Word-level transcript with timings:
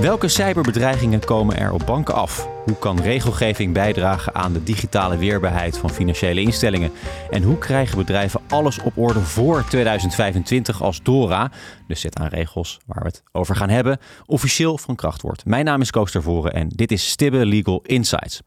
Welke 0.00 0.28
cyberbedreigingen 0.28 1.24
komen 1.24 1.56
er 1.56 1.72
op 1.72 1.82
banken 1.86 2.14
af? 2.14 2.57
Hoe 2.68 2.78
kan 2.78 3.00
regelgeving 3.00 3.72
bijdragen 3.72 4.34
aan 4.34 4.52
de 4.52 4.62
digitale 4.62 5.16
weerbaarheid 5.16 5.78
van 5.78 5.90
financiële 5.90 6.40
instellingen? 6.40 6.90
En 7.30 7.42
hoe 7.42 7.58
krijgen 7.58 7.98
bedrijven 7.98 8.40
alles 8.48 8.78
op 8.78 8.96
orde 8.96 9.20
voor 9.20 9.64
2025 9.68 10.82
als 10.82 11.02
DORA, 11.02 11.50
de 11.86 11.94
set 11.94 12.18
aan 12.18 12.26
regels 12.26 12.78
waar 12.86 13.02
we 13.02 13.08
het 13.08 13.22
over 13.32 13.56
gaan 13.56 13.68
hebben, 13.68 13.98
officieel 14.26 14.78
van 14.78 14.94
kracht 14.94 15.22
wordt? 15.22 15.44
Mijn 15.44 15.64
naam 15.64 15.80
is 15.80 15.90
Koos 15.90 16.10
Tervoren 16.10 16.52
en 16.52 16.68
dit 16.68 16.92
is 16.92 17.08
Stibbe 17.08 17.46
Legal 17.46 17.82
Insights. 17.86 18.40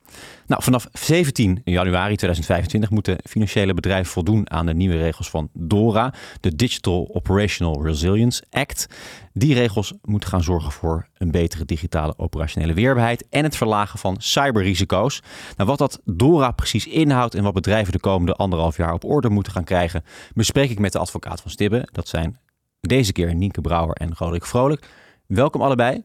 Nou, 0.47 0.63
vanaf 0.63 0.87
17 0.93 1.61
januari 1.63 2.15
2025 2.15 2.89
moeten 2.89 3.17
financiële 3.29 3.73
bedrijven 3.73 4.11
voldoen 4.11 4.51
aan 4.51 4.65
de 4.65 4.73
nieuwe 4.73 4.97
regels 4.97 5.29
van 5.29 5.49
DORA, 5.53 6.13
de 6.39 6.55
Digital 6.55 7.09
Operational 7.13 7.85
Resilience 7.85 8.43
Act. 8.49 8.87
Die 9.33 9.53
regels 9.53 9.93
moeten 10.01 10.29
gaan 10.29 10.43
zorgen 10.43 10.71
voor 10.71 11.07
een 11.17 11.31
betere 11.31 11.65
digitale 11.65 12.13
operationele 12.17 12.73
weerbaarheid 12.73 13.25
en 13.29 13.43
het 13.43 13.55
verlagen 13.57 13.99
van 13.99 14.10
cyberrisico's. 14.19 15.21
Nou, 15.57 15.69
wat 15.69 15.77
dat 15.77 16.01
DORA 16.05 16.51
precies 16.51 16.87
inhoudt 16.87 17.35
en 17.35 17.43
wat 17.43 17.53
bedrijven 17.53 17.91
de 17.91 17.99
komende 17.99 18.33
anderhalf 18.33 18.77
jaar 18.77 18.93
op 18.93 19.03
orde 19.03 19.29
moeten 19.29 19.53
gaan 19.53 19.63
krijgen, 19.63 20.03
bespreek 20.33 20.69
ik 20.69 20.79
met 20.79 20.91
de 20.91 20.99
advocaat 20.99 21.41
van 21.41 21.51
Stibbe. 21.51 21.87
Dat 21.91 22.07
zijn 22.07 22.39
deze 22.79 23.11
keer 23.11 23.35
Nienke 23.35 23.61
Brouwer 23.61 23.95
en 23.95 24.13
Roderick 24.17 24.45
Vrolijk. 24.45 24.87
Welkom 25.27 25.61
allebei. 25.61 26.03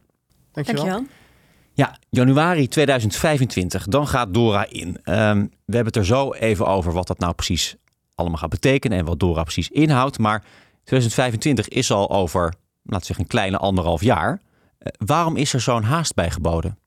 Dankjewel. 0.52 0.84
Dankjewel. 0.84 1.14
Ja, 1.73 1.98
januari 2.11 2.69
2025, 2.69 3.87
dan 3.87 4.09
gaat 4.09 4.34
DORA 4.34 4.66
in. 4.69 4.86
Um, 4.88 5.50
we 5.64 5.75
hebben 5.75 5.86
het 5.86 5.97
er 5.97 6.06
zo 6.06 6.33
even 6.33 6.66
over 6.66 6.92
wat 6.92 7.06
dat 7.06 7.19
nou 7.19 7.34
precies 7.34 7.77
allemaal 8.14 8.38
gaat 8.38 8.50
betekenen 8.50 8.98
en 8.98 9.05
wat 9.05 9.20
DORA 9.20 9.42
precies 9.42 9.69
inhoudt. 9.69 10.19
Maar 10.19 10.45
2025 10.84 11.69
is 11.69 11.91
al 11.91 12.11
over, 12.11 12.42
laten 12.42 12.98
we 12.98 13.05
zeggen, 13.05 13.25
een 13.25 13.30
kleine 13.30 13.59
anderhalf 13.59 14.02
jaar. 14.02 14.30
Uh, 14.30 14.88
waarom 15.06 15.36
is 15.36 15.52
er 15.52 15.61
zo'n 15.61 15.83
haast 15.83 16.14
bij 16.14 16.30
geboden? 16.30 16.78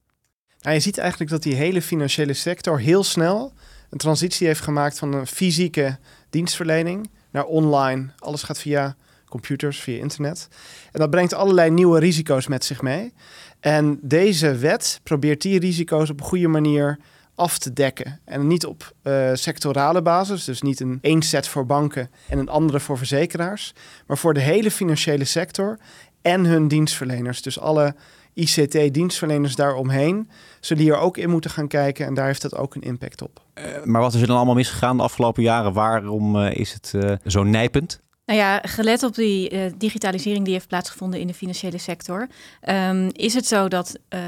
Nou, 0.61 0.75
je 0.75 0.81
ziet 0.81 0.97
eigenlijk 0.97 1.31
dat 1.31 1.43
die 1.43 1.55
hele 1.55 1.81
financiële 1.81 2.33
sector 2.33 2.79
heel 2.79 3.03
snel 3.03 3.53
een 3.89 3.97
transitie 3.97 4.47
heeft 4.47 4.61
gemaakt 4.61 4.99
van 4.99 5.13
een 5.13 5.27
fysieke 5.27 5.97
dienstverlening 6.29 7.09
naar 7.31 7.45
online. 7.45 8.09
Alles 8.17 8.43
gaat 8.43 8.59
via 8.59 8.95
computers, 9.29 9.79
via 9.79 9.97
internet. 9.97 10.47
En 10.91 10.99
dat 10.99 11.09
brengt 11.09 11.33
allerlei 11.33 11.69
nieuwe 11.69 11.99
risico's 11.99 12.47
met 12.47 12.65
zich 12.65 12.81
mee. 12.81 13.13
En 13.59 13.99
deze 14.01 14.55
wet 14.55 14.99
probeert 15.03 15.41
die 15.41 15.59
risico's 15.59 16.09
op 16.09 16.19
een 16.19 16.25
goede 16.25 16.47
manier 16.47 16.99
af 17.35 17.57
te 17.57 17.73
dekken. 17.73 18.19
En 18.25 18.47
niet 18.47 18.65
op 18.65 18.93
uh, 19.03 19.29
sectorale 19.33 20.01
basis, 20.01 20.43
dus 20.43 20.61
niet 20.61 20.79
een 20.79 20.99
één 21.01 21.21
set 21.21 21.47
voor 21.47 21.65
banken 21.65 22.09
en 22.29 22.37
een 22.37 22.49
andere 22.49 22.79
voor 22.79 22.97
verzekeraars, 22.97 23.73
maar 24.07 24.17
voor 24.17 24.33
de 24.33 24.39
hele 24.39 24.71
financiële 24.71 25.25
sector 25.25 25.79
en 26.21 26.45
hun 26.45 26.67
dienstverleners. 26.67 27.41
Dus 27.41 27.59
alle 27.59 27.95
ICT-dienstverleners 28.39 29.55
daaromheen, 29.55 30.29
zullen 30.59 30.83
hier 30.83 30.97
ook 30.97 31.17
in 31.17 31.29
moeten 31.29 31.51
gaan 31.51 31.67
kijken 31.67 32.05
en 32.05 32.13
daar 32.13 32.25
heeft 32.25 32.41
dat 32.41 32.55
ook 32.55 32.75
een 32.75 32.81
impact 32.81 33.21
op. 33.21 33.41
Uh, 33.55 33.83
maar 33.83 34.01
wat 34.01 34.13
is 34.13 34.21
er 34.21 34.27
dan 34.27 34.35
allemaal 34.35 34.55
misgegaan 34.55 34.97
de 34.97 35.03
afgelopen 35.03 35.43
jaren? 35.43 35.73
Waarom 35.73 36.35
uh, 36.35 36.55
is 36.55 36.73
het 36.73 36.93
zo 37.25 37.43
nijpend? 37.43 37.99
Nou 38.29 38.41
ja, 38.41 38.59
gelet 38.63 39.03
op 39.03 39.15
die 39.15 39.51
uh, 39.53 39.71
digitalisering 39.77 40.45
die 40.45 40.53
heeft 40.53 40.67
plaatsgevonden 40.67 41.19
in 41.19 41.27
de 41.27 41.33
financiële 41.33 41.77
sector, 41.77 42.27
um, 42.69 43.09
is 43.11 43.33
het 43.33 43.47
zo 43.47 43.67
dat 43.67 43.99
uh, 44.09 44.19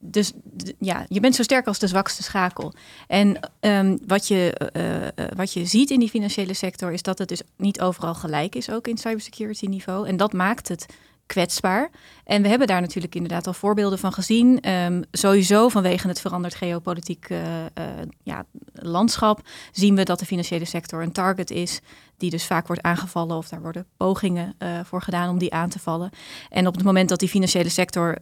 dus 0.00 0.32
ja, 0.78 1.06
je 1.08 1.20
bent 1.20 1.34
zo 1.34 1.42
sterk 1.42 1.66
als 1.66 1.78
de 1.78 1.86
zwakste 1.86 2.22
schakel. 2.22 2.72
En 3.06 3.38
um, 3.60 3.98
wat, 4.06 4.28
je, 4.28 4.70
uh, 4.76 5.26
wat 5.36 5.52
je 5.52 5.64
ziet 5.64 5.90
in 5.90 5.98
die 5.98 6.08
financiële 6.08 6.54
sector 6.54 6.92
is 6.92 7.02
dat 7.02 7.18
het 7.18 7.28
dus 7.28 7.42
niet 7.56 7.80
overal 7.80 8.14
gelijk 8.14 8.54
is, 8.54 8.70
ook 8.70 8.86
in 8.86 8.98
cybersecurity 8.98 9.66
niveau. 9.66 10.08
En 10.08 10.16
dat 10.16 10.32
maakt 10.32 10.68
het 10.68 10.86
kwetsbaar. 11.26 11.90
En 12.24 12.42
we 12.42 12.48
hebben 12.48 12.66
daar 12.66 12.80
natuurlijk 12.80 13.14
inderdaad 13.14 13.46
al 13.46 13.52
voorbeelden 13.52 13.98
van 13.98 14.12
gezien. 14.12 14.70
Um, 14.70 15.04
sowieso 15.10 15.68
vanwege 15.68 16.08
het 16.08 16.20
veranderd 16.20 16.54
geopolitiek 16.54 17.28
uh, 17.28 17.38
uh, 17.38 17.84
ja, 18.22 18.44
landschap 18.72 19.40
zien 19.72 19.94
we 19.94 20.02
dat 20.02 20.18
de 20.18 20.26
financiële 20.26 20.64
sector 20.64 21.02
een 21.02 21.12
target 21.12 21.50
is 21.50 21.80
die 22.16 22.30
dus 22.30 22.46
vaak 22.46 22.66
wordt 22.66 22.82
aangevallen 22.82 23.36
of 23.36 23.48
daar 23.48 23.60
worden 23.60 23.86
pogingen 23.96 24.54
uh, 24.58 24.80
voor 24.84 25.02
gedaan 25.02 25.30
om 25.30 25.38
die 25.38 25.52
aan 25.52 25.68
te 25.68 25.78
vallen. 25.78 26.10
En 26.50 26.66
op 26.66 26.74
het 26.74 26.84
moment 26.84 27.08
dat 27.08 27.18
die 27.18 27.28
financiële 27.28 27.68
sector 27.68 28.18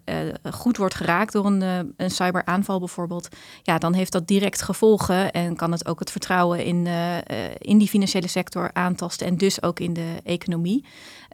goed 0.50 0.76
wordt 0.76 0.94
geraakt 0.94 1.32
door 1.32 1.46
een, 1.46 1.94
een 1.96 2.10
cyberaanval 2.10 2.78
bijvoorbeeld, 2.78 3.28
ja, 3.62 3.78
dan 3.78 3.92
heeft 3.92 4.12
dat 4.12 4.26
direct 4.26 4.62
gevolgen 4.62 5.32
en 5.32 5.56
kan 5.56 5.72
het 5.72 5.86
ook 5.86 5.98
het 5.98 6.10
vertrouwen 6.10 6.64
in, 6.64 6.86
in 7.58 7.78
die 7.78 7.88
financiële 7.88 8.26
sector 8.26 8.70
aantasten 8.72 9.26
en 9.26 9.36
dus 9.36 9.62
ook 9.62 9.80
in 9.80 9.92
de 9.92 10.20
economie. 10.24 10.84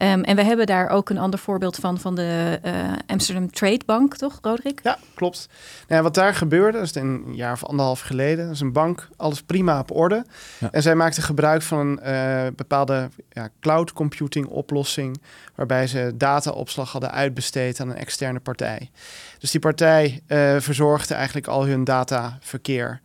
Um, 0.02 0.22
en 0.22 0.36
we 0.36 0.42
hebben 0.42 0.66
daar 0.66 0.88
ook 0.88 1.10
een 1.10 1.18
ander 1.18 1.38
voorbeeld 1.38 1.76
van, 1.76 2.00
van 2.00 2.14
de 2.14 2.60
uh, 2.64 2.72
Amsterdam 3.06 3.50
Trade 3.50 3.80
Bank, 3.86 4.16
toch, 4.16 4.38
Roderick? 4.42 4.80
Ja, 4.82 4.98
klopt. 5.14 5.48
Nou, 5.88 6.02
wat 6.02 6.14
daar 6.14 6.34
gebeurde, 6.34 6.78
dat 6.78 6.86
is 6.86 6.94
een 6.94 7.24
jaar 7.34 7.52
of 7.52 7.64
anderhalf 7.64 8.00
geleden, 8.00 8.44
dat 8.44 8.54
is 8.54 8.60
een 8.60 8.72
bank, 8.72 9.08
alles 9.16 9.42
prima 9.42 9.78
op 9.78 9.96
orde. 9.96 10.24
Ja. 10.58 10.68
En 10.70 10.82
zij 10.82 10.94
maakte 10.94 11.22
gebruik 11.22 11.62
van 11.62 12.00
een 12.02 12.46
uh, 12.46 12.46
bepaalde 12.56 13.08
ja, 13.30 13.48
cloud 13.60 13.92
computing 13.92 14.46
oplossing, 14.46 15.20
waarbij 15.54 15.86
ze 15.86 16.12
dataopslag 16.14 16.92
hadden 16.92 17.10
uitbesteed 17.10 17.80
aan 17.80 17.90
een 17.90 17.96
externe 17.96 18.40
partij. 18.40 18.90
Dus 19.38 19.50
die 19.50 19.60
partij 19.60 20.22
uh, 20.28 20.56
verzorgde 20.58 21.14
eigenlijk 21.14 21.46
al 21.46 21.66
hun 21.66 21.84
dataverkeer. 21.84 23.00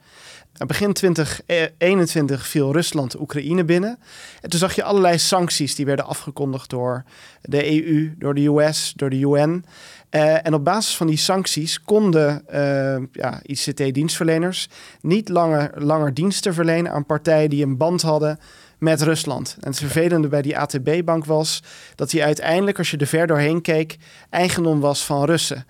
Begin 0.67 0.93
2021 0.93 2.47
viel 2.47 2.71
Rusland 2.71 3.19
Oekraïne 3.19 3.63
binnen. 3.63 3.99
En 4.41 4.49
toen 4.49 4.59
zag 4.59 4.75
je 4.75 4.83
allerlei 4.83 5.17
sancties 5.17 5.75
die 5.75 5.85
werden 5.85 6.05
afgekondigd 6.05 6.69
door 6.69 7.03
de 7.41 7.85
EU, 7.85 8.13
door 8.17 8.33
de 8.33 8.45
US, 8.45 8.93
door 8.95 9.09
de 9.09 9.19
UN. 9.19 9.65
Uh, 10.11 10.45
en 10.45 10.53
op 10.53 10.63
basis 10.63 10.95
van 10.95 11.07
die 11.07 11.17
sancties 11.17 11.81
konden 11.81 12.43
uh, 12.53 13.07
ja, 13.11 13.39
ICT-dienstverleners 13.43 14.69
niet 15.01 15.29
langer, 15.29 15.71
langer 15.75 16.13
diensten 16.13 16.53
verlenen 16.53 16.91
aan 16.91 17.05
partijen 17.05 17.49
die 17.49 17.65
een 17.65 17.77
band 17.77 18.01
hadden 18.01 18.39
met 18.77 19.01
Rusland. 19.01 19.57
En 19.59 19.69
het 19.69 19.79
vervelende 19.79 20.27
bij 20.27 20.41
die 20.41 20.57
ATB-bank 20.57 21.25
was 21.25 21.63
dat 21.95 22.09
die 22.09 22.23
uiteindelijk, 22.23 22.77
als 22.77 22.91
je 22.91 22.97
er 22.97 23.07
ver 23.07 23.27
doorheen 23.27 23.61
keek, 23.61 23.97
eigendom 24.29 24.79
was 24.79 25.05
van 25.05 25.25
Russen. 25.25 25.65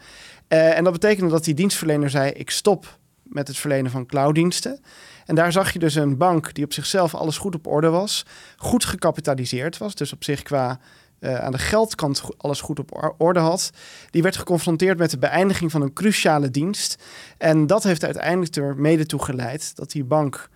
En 0.47 0.83
dat 0.83 0.93
betekende 0.93 1.31
dat 1.31 1.43
die 1.43 1.53
dienstverlener 1.53 2.09
zei: 2.09 2.31
Ik 2.31 2.49
stop 2.49 2.97
met 3.33 3.47
het 3.47 3.57
verlenen 3.57 3.91
van 3.91 4.05
clouddiensten. 4.05 4.79
En 5.25 5.35
daar 5.35 5.51
zag 5.51 5.73
je 5.73 5.79
dus 5.79 5.95
een 5.95 6.17
bank 6.17 6.53
die 6.53 6.63
op 6.63 6.73
zichzelf 6.73 7.16
alles 7.16 7.38
goed 7.38 7.55
op 7.55 7.67
orde 7.67 7.89
was, 7.89 8.25
goed 8.57 8.85
gecapitaliseerd 8.85 9.77
was, 9.77 9.95
dus 9.95 10.13
op 10.13 10.23
zich 10.23 10.41
qua 10.41 10.79
uh, 11.19 11.35
aan 11.35 11.51
de 11.51 11.57
geldkant 11.57 12.23
alles 12.38 12.61
goed 12.61 12.79
op 12.79 13.13
orde 13.17 13.39
had. 13.39 13.72
Die 14.09 14.22
werd 14.22 14.38
geconfronteerd 14.38 14.97
met 14.97 15.11
de 15.11 15.17
beëindiging 15.17 15.72
van 15.72 15.81
een 15.81 15.93
cruciale 15.93 16.49
dienst. 16.49 17.03
En 17.38 17.67
dat 17.67 17.83
heeft 17.83 18.03
uiteindelijk 18.03 18.55
er 18.55 18.75
mede 18.75 19.05
toe 19.05 19.23
geleid 19.23 19.75
dat 19.75 19.91
die 19.91 20.03
bank 20.03 20.49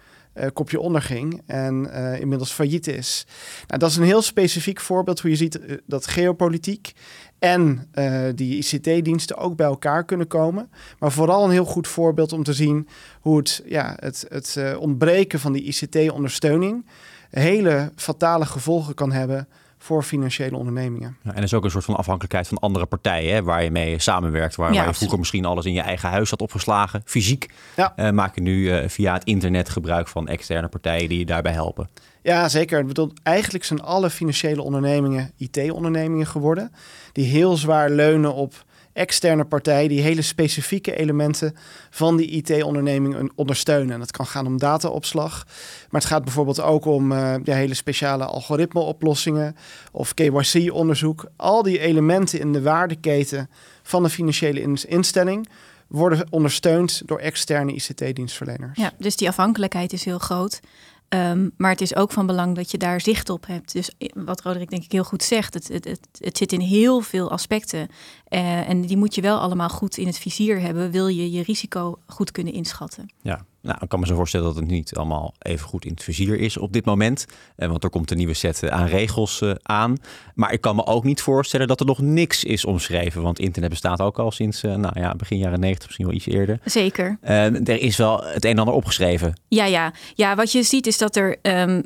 kopje 0.54 0.80
onderging 0.80 1.42
en 1.46 1.88
uh, 1.94 2.20
inmiddels 2.20 2.52
failliet 2.52 2.88
is. 2.88 3.26
Nou, 3.68 3.80
dat 3.80 3.90
is 3.90 3.96
een 3.96 4.04
heel 4.04 4.22
specifiek 4.22 4.80
voorbeeld 4.80 5.20
hoe 5.20 5.30
je 5.30 5.36
ziet 5.36 5.60
uh, 5.60 5.78
dat 5.86 6.08
geopolitiek 6.08 6.94
en 7.40 7.90
die 8.36 8.58
ICT-diensten 8.58 9.38
ook 9.38 9.56
bij 9.56 9.66
elkaar 9.66 10.06
kunnen 10.06 10.28
komen. 10.28 10.72
Maar 11.00 11.12
vooral 11.12 11.44
een 11.44 11.52
heel 11.52 11.66
goed 11.66 11.88
voorbeeld 11.88 12.34
om 12.34 12.44
te 12.44 12.54
zien 12.54 12.88
hoe 13.22 13.38
het, 13.38 13.64
ja, 13.66 13.98
het, 14.00 14.26
het 14.30 14.78
ontbreken 14.80 15.40
van 15.40 15.54
die 15.54 15.64
ICT-ondersteuning 15.64 16.86
hele 17.30 17.92
fatale 17.96 18.46
gevolgen 18.46 18.94
kan 18.94 19.12
hebben 19.12 19.48
voor 19.88 20.04
financiële 20.04 20.58
ondernemingen. 20.58 21.18
Ja, 21.24 21.32
en 21.32 21.38
er 21.38 21.44
is 21.44 21.54
ook 21.54 21.64
een 21.64 21.72
soort 21.72 21.86
van 21.86 21.96
afhankelijkheid 21.96 22.48
van 22.48 22.58
andere 22.58 22.86
partijen 22.86 23.34
hè, 23.34 23.44
waar 23.44 23.64
je 23.64 23.72
mee 23.72 24.00
samenwerkt. 24.00 24.56
Waar, 24.56 24.74
ja, 24.74 24.80
waar 24.80 24.88
je 24.88 24.94
vroeger 24.94 25.18
misschien 25.20 25.46
alles 25.46 25.66
in 25.66 25.74
je 25.74 25.82
eigen 25.82 26.10
huis 26.10 26.30
had 26.30 26.42
opgeslagen, 26.42 27.02
fysiek. 27.06 27.50
Ja. 27.76 27.94
Uh, 27.96 28.10
maak 28.10 28.36
je 28.36 28.42
nu 28.42 28.62
uh, 28.62 28.90
via 28.90 29.14
het 29.14 29.24
internet 29.24 29.70
gebruik 29.70 30.08
van 30.08 30.28
externe 30.28 30.68
partijen 30.68 31.10
die 31.10 31.20
je 31.20 31.26
daarbij 31.26 31.52
helpen. 31.52 31.90
Ja, 32.22 32.50
zeker. 32.50 32.80
Ik 32.80 32.88
bedoel, 32.88 33.12
eigenlijk 33.24 33.64
zijn 33.64 33.82
alle 33.82 34.10
financiële 34.10 34.62
ondernemingen 34.62 35.32
IT-ondernemingen 35.38 36.28
geworden. 36.28 36.72
Die 37.12 37.26
heel 37.26 37.58
zwaar 37.58 37.90
leunen 37.90 38.34
op 38.34 38.66
externe 38.98 39.46
partij 39.46 39.88
die 39.88 40.02
hele 40.02 40.22
specifieke 40.22 40.96
elementen 40.96 41.56
van 41.90 42.18
die 42.18 42.28
IT-onderneming 42.30 43.32
ondersteunen. 43.36 43.94
En 43.94 44.00
dat 44.00 44.12
kan 44.12 44.26
gaan 44.26 44.46
om 44.46 44.58
dataopslag, 44.58 45.46
maar 45.90 46.02
het 46.02 46.10
gaat 46.10 46.24
bijvoorbeeld 46.24 46.62
ook 46.62 46.86
om 46.86 47.12
uh, 47.12 47.36
ja, 47.44 47.56
hele 47.56 47.74
speciale 47.74 48.26
algoritmeoplossingen 48.26 49.56
of 49.92 50.14
KYC-onderzoek. 50.14 51.26
Al 51.36 51.64
die 51.64 51.80
elementen 51.80 52.40
in 52.40 52.54
de 52.54 52.62
waardeketen 52.62 53.50
van 53.84 54.04
de 54.04 54.10
financiële 54.10 54.86
instelling 54.88 55.48
worden 55.88 56.28
ondersteund 56.30 57.02
door 57.06 57.20
externe 57.20 57.74
ICT-dienstverleners. 57.74 58.80
Ja, 58.80 58.92
dus 58.98 59.16
die 59.16 59.28
afhankelijkheid 59.28 59.94
is 59.94 60.06
heel 60.06 60.20
groot. 60.20 60.60
Um, 61.10 61.52
maar 61.58 61.72
het 61.72 61.82
is 61.82 61.96
ook 61.96 62.12
van 62.12 62.26
belang 62.26 62.56
dat 62.56 62.72
je 62.72 62.78
daar 62.78 63.02
zicht 63.02 63.30
op 63.30 63.46
hebt. 63.46 63.74
Dus 63.74 63.92
wat 64.14 64.42
Roderick 64.42 64.70
denk 64.70 64.84
ik 64.84 64.92
heel 64.92 65.04
goed 65.04 65.24
zegt, 65.24 65.54
het, 65.54 65.68
het, 65.68 65.84
het, 65.84 66.08
het, 66.20 66.38
zit 66.38 66.52
in 66.52 66.60
heel 66.60 67.02
veel 67.02 67.32
aspecten. 67.32 67.88
Uh, 68.30 68.70
en 68.70 68.82
die 68.82 68.98
moet 68.98 69.16
je 69.16 69.22
wel 69.22 69.40
allemaal 69.40 69.70
goed 69.70 69.98
in 69.98 70.08
het 70.08 70.18
vizier 70.18 70.60
hebben, 70.60 70.92
wil 70.92 71.08
je 71.08 71.32
je 71.32 71.44
risico 71.44 72.00
goed 72.06 72.32
kunnen 72.32 72.54
inschatten. 72.54 73.14
Ja, 73.22 73.46
nou, 73.62 73.78
ik 73.82 73.90
kan 73.90 74.00
me 74.00 74.06
zo 74.06 74.16
voorstellen 74.16 74.46
dat 74.46 74.56
het 74.56 74.68
niet 74.68 74.96
allemaal 74.96 75.34
even 75.40 75.68
goed 75.68 75.86
in 75.86 75.92
het 75.92 76.04
vizier 76.04 76.40
is 76.40 76.58
op 76.58 76.74
dit 76.74 76.86
moment. 76.86 77.26
Eh, 77.56 77.70
want 77.70 77.84
er 77.84 77.90
komt 77.90 78.12
een 78.12 78.18
nieuwe 78.18 78.34
set 78.34 78.64
eh, 78.64 78.70
aan 78.70 78.86
regels 78.88 79.42
eh, 79.42 79.52
aan. 79.62 79.98
Maar 80.36 80.54
ik 80.54 80.62
kan 80.62 80.76
me 80.76 80.86
ook 80.86 81.04
niet 81.04 81.22
voorstellen 81.22 81.68
dat 81.68 81.80
er 81.80 81.86
nog 81.86 82.02
niks 82.02 82.44
is 82.44 82.66
omschreven. 82.66 83.22
Want 83.22 83.40
internet 83.40 83.70
bestaat 83.70 84.02
ook 84.02 84.20
al 84.20 84.32
sinds 84.32 84.62
nou 84.62 85.00
ja, 85.00 85.16
begin 85.16 85.38
jaren 85.38 85.60
90, 85.60 85.86
misschien 85.86 86.06
wel 86.06 86.16
iets 86.16 86.26
eerder. 86.26 86.60
Zeker. 86.66 87.18
er 87.22 87.82
is 87.82 87.98
wel 87.98 88.24
het 88.24 88.46
een 88.46 88.52
en 88.52 88.60
ander 88.60 88.74
opgeschreven. 88.74 89.40
Ja, 89.48 89.66
ja. 89.66 89.94
ja 90.16 90.36
wat 90.36 90.52
je 90.52 90.64
ziet 90.64 90.88
is 90.88 90.98
dat 90.98 91.16
er 91.16 91.38
um, 91.42 91.84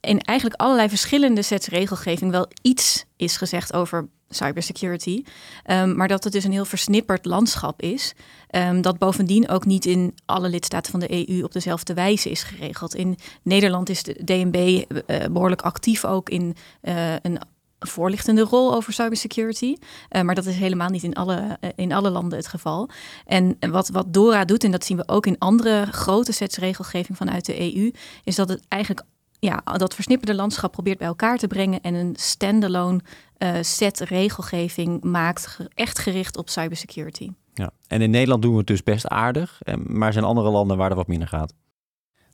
in 0.00 0.20
eigenlijk 0.20 0.60
allerlei 0.60 0.88
verschillende 0.88 1.42
sets 1.42 1.68
regelgeving 1.68 2.30
wel 2.30 2.48
iets 2.62 3.04
is 3.16 3.36
gezegd 3.36 3.72
over 3.72 4.08
cybersecurity. 4.30 5.24
Um, 5.70 5.96
maar 5.96 6.08
dat 6.08 6.24
het 6.24 6.32
dus 6.32 6.44
een 6.44 6.52
heel 6.52 6.64
versnipperd 6.64 7.24
landschap 7.24 7.82
is. 7.82 8.14
Um, 8.56 8.82
dat 8.82 8.98
bovendien 8.98 9.48
ook 9.48 9.64
niet 9.64 9.86
in 9.86 10.14
alle 10.26 10.48
lidstaten 10.48 10.90
van 10.90 11.00
de 11.00 11.28
EU 11.28 11.42
op 11.42 11.52
dezelfde 11.52 11.94
wijze 11.94 12.30
is 12.30 12.42
geregeld. 12.42 12.94
In 12.94 13.16
Nederland 13.42 13.88
is 13.88 14.02
de 14.02 14.24
DNB 14.24 14.84
eh, 15.06 15.26
behoorlijk 15.30 15.62
actief 15.62 16.04
ook 16.04 16.28
in 16.28 16.56
uh, 16.82 17.12
een 17.22 17.40
voorlichtende 17.78 18.42
rol 18.42 18.74
over 18.74 18.92
cybersecurity. 18.92 19.74
Uh, 20.10 20.22
maar 20.22 20.34
dat 20.34 20.46
is 20.46 20.56
helemaal 20.56 20.88
niet 20.88 21.02
in 21.02 21.14
alle, 21.14 21.58
in 21.74 21.92
alle 21.92 22.10
landen 22.10 22.38
het 22.38 22.48
geval. 22.48 22.88
En 23.26 23.56
wat, 23.70 23.88
wat 23.88 24.12
DORA 24.12 24.44
doet, 24.44 24.64
en 24.64 24.70
dat 24.70 24.84
zien 24.84 24.96
we 24.96 25.08
ook 25.08 25.26
in 25.26 25.38
andere 25.38 25.86
grote 25.90 26.32
sets 26.32 26.56
regelgeving 26.56 27.18
vanuit 27.18 27.46
de 27.46 27.74
EU, 27.74 27.90
is 28.24 28.34
dat 28.34 28.48
het 28.48 28.62
eigenlijk 28.68 29.02
ja, 29.40 29.62
dat 29.76 29.94
versnipperde 29.94 30.34
landschap 30.34 30.72
probeert 30.72 30.98
bij 30.98 31.06
elkaar 31.06 31.38
te 31.38 31.46
brengen 31.46 31.80
en 31.80 31.94
een 31.94 32.14
standalone 32.18 33.00
uh, 33.38 33.54
set 33.60 34.00
regelgeving 34.00 35.02
maakt, 35.02 35.58
echt 35.74 35.98
gericht 35.98 36.36
op 36.36 36.48
cybersecurity. 36.48 37.30
Ja. 37.54 37.70
En 37.86 38.00
in 38.02 38.10
Nederland 38.10 38.42
doen 38.42 38.52
we 38.52 38.58
het 38.58 38.66
dus 38.66 38.82
best 38.82 39.06
aardig, 39.06 39.60
eh, 39.62 39.74
maar 39.74 40.06
er 40.06 40.12
zijn 40.12 40.24
andere 40.24 40.50
landen 40.50 40.76
waar 40.76 40.90
er 40.90 40.96
wat 40.96 41.06
minder 41.06 41.28
gaat. 41.28 41.54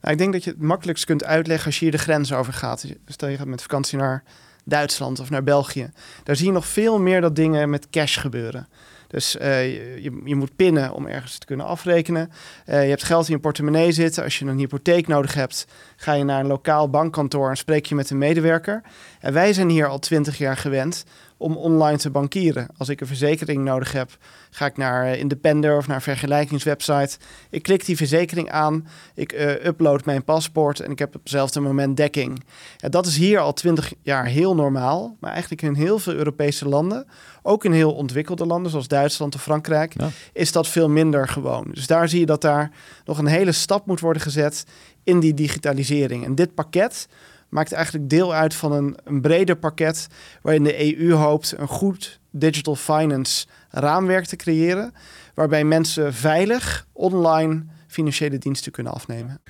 Nou, 0.01 0.13
ik 0.13 0.19
denk 0.19 0.33
dat 0.33 0.45
je 0.45 0.51
het 0.51 0.61
makkelijkst 0.61 1.05
kunt 1.05 1.25
uitleggen 1.25 1.67
als 1.67 1.79
je 1.79 1.85
hier 1.85 1.95
de 1.95 1.99
grens 1.99 2.33
over 2.33 2.53
gaat. 2.53 2.95
Stel 3.07 3.29
je 3.29 3.37
gaat 3.37 3.47
met 3.47 3.63
vakantie 3.63 3.99
naar 3.99 4.25
Duitsland 4.69 5.21
of 5.21 5.31
naar 5.31 5.43
België. 5.43 5.91
Daar 6.23 6.37
zie 6.37 6.47
je 6.47 6.53
nog 6.53 6.67
veel 6.67 7.01
meer 7.01 7.21
dat 7.21 7.37
dingen 7.37 7.71
met 7.71 7.91
cash 7.91 8.19
gebeuren. 8.19 8.69
Dus 9.07 9.37
uh, 9.37 9.65
je, 10.03 10.21
je, 10.25 10.35
moet 10.35 10.57
pinnen 10.57 10.93
om 10.93 11.07
ergens 11.07 11.39
te 11.39 11.47
kunnen 11.47 11.67
afrekenen. 11.67 12.31
Uh, 12.67 12.83
je 12.83 12.89
hebt 12.89 13.03
geld 13.03 13.29
in 13.29 13.35
je 13.35 13.41
portemonnee 13.41 13.93
zitten. 13.93 14.25
Als 14.25 14.39
je 14.39 14.45
een 14.45 14.59
hypotheek 14.59 15.07
nodig 15.07 15.35
hebt, 15.35 15.67
ga 15.97 16.13
je 16.13 16.25
naar 16.25 16.41
een 16.41 16.47
lokaal 16.47 16.91
bankkantoor 16.91 17.51
en 17.51 17.57
spreek 17.57 17.87
je 17.87 17.95
met 17.95 18.11
een 18.11 18.19
medewerker. 18.19 18.83
En 19.21 19.33
wij 19.33 19.53
zijn 19.53 19.69
hier 19.69 19.87
al 19.87 19.99
twintig 19.99 20.39
jaar 20.39 20.57
gewend 20.57 21.05
om 21.37 21.57
online 21.57 21.99
te 21.99 22.11
bankieren. 22.11 22.69
Als 22.77 22.89
ik 22.89 23.01
een 23.01 23.07
verzekering 23.07 23.65
nodig 23.65 23.93
heb, 23.93 24.17
ga 24.51 24.67
ik 24.67 24.77
naar 24.77 25.07
eh, 25.07 25.19
Independer 25.19 25.77
of 25.77 25.87
naar 25.87 26.03
vergelijkingswebsite. 26.03 27.19
Ik 27.51 27.63
klik 27.63 27.85
die 27.85 27.97
verzekering 27.97 28.51
aan, 28.51 28.87
ik 29.15 29.33
uh, 29.33 29.65
upload 29.65 30.05
mijn 30.05 30.25
paspoort 30.25 30.81
en 30.81 30.91
ik 30.91 30.99
heb 30.99 31.15
op 31.15 31.21
hetzelfde 31.23 31.61
moment 31.61 31.97
dekking. 31.97 32.45
Ja, 32.77 32.89
dat 32.89 33.07
is 33.07 33.17
hier 33.17 33.39
al 33.39 33.53
twintig 33.53 33.93
jaar 34.03 34.27
heel 34.27 34.55
normaal, 34.55 35.17
maar 35.21 35.31
eigenlijk 35.31 35.63
in 35.63 35.75
heel 35.75 35.99
veel 35.99 36.13
Europese 36.13 36.69
landen, 36.69 37.07
ook 37.43 37.65
in 37.65 37.73
heel 37.73 37.93
ontwikkelde 37.93 38.47
landen 38.47 38.71
zoals 38.71 38.89
Duitsland 38.89 39.35
of 39.35 39.43
Frankrijk, 39.43 39.95
is 40.33 40.53
dat 40.53 40.69
veel 40.69 40.89
minder 40.89 41.29
gewoon. 41.29 41.67
Dus 41.73 41.87
daar 41.87 42.09
zie 42.09 42.21
je 42.21 42.27
dat 42.27 42.41
daar 42.41 42.71
nog 43.05 43.19
een 43.19 43.27
hele 43.27 43.53
stap 43.53 43.87
moet 43.87 44.01
worden 44.01 44.23
gezet 44.23 44.65
in 45.05 45.21
die 45.21 45.35
digitalisering. 45.35 46.25
En 46.25 46.35
dit 46.35 46.55
pakket 46.55 47.09
maakt 47.49 47.73
eigenlijk 47.73 48.11
deel 48.11 48.35
uit 48.35 48.55
van 48.55 48.73
een, 48.73 48.97
een 49.05 49.21
breder 49.21 49.57
pakket 49.57 50.07
waarin 50.43 50.65
de 50.65 50.99
EU 50.99 51.13
hoopt 51.13 51.59
een 51.59 51.69
goed 51.69 52.21
digital 52.31 52.77
finance 52.77 53.47
raamwerk 53.71 54.25
te 54.25 54.37
creëren, 54.37 54.93
waarbij 55.35 55.65
mensen 55.65 56.15
veilig 56.15 56.87
online 56.93 57.65
financiële 57.87 58.39
diensten 58.39 58.73
kunnen 58.73 58.93
afnemen. 58.93 59.43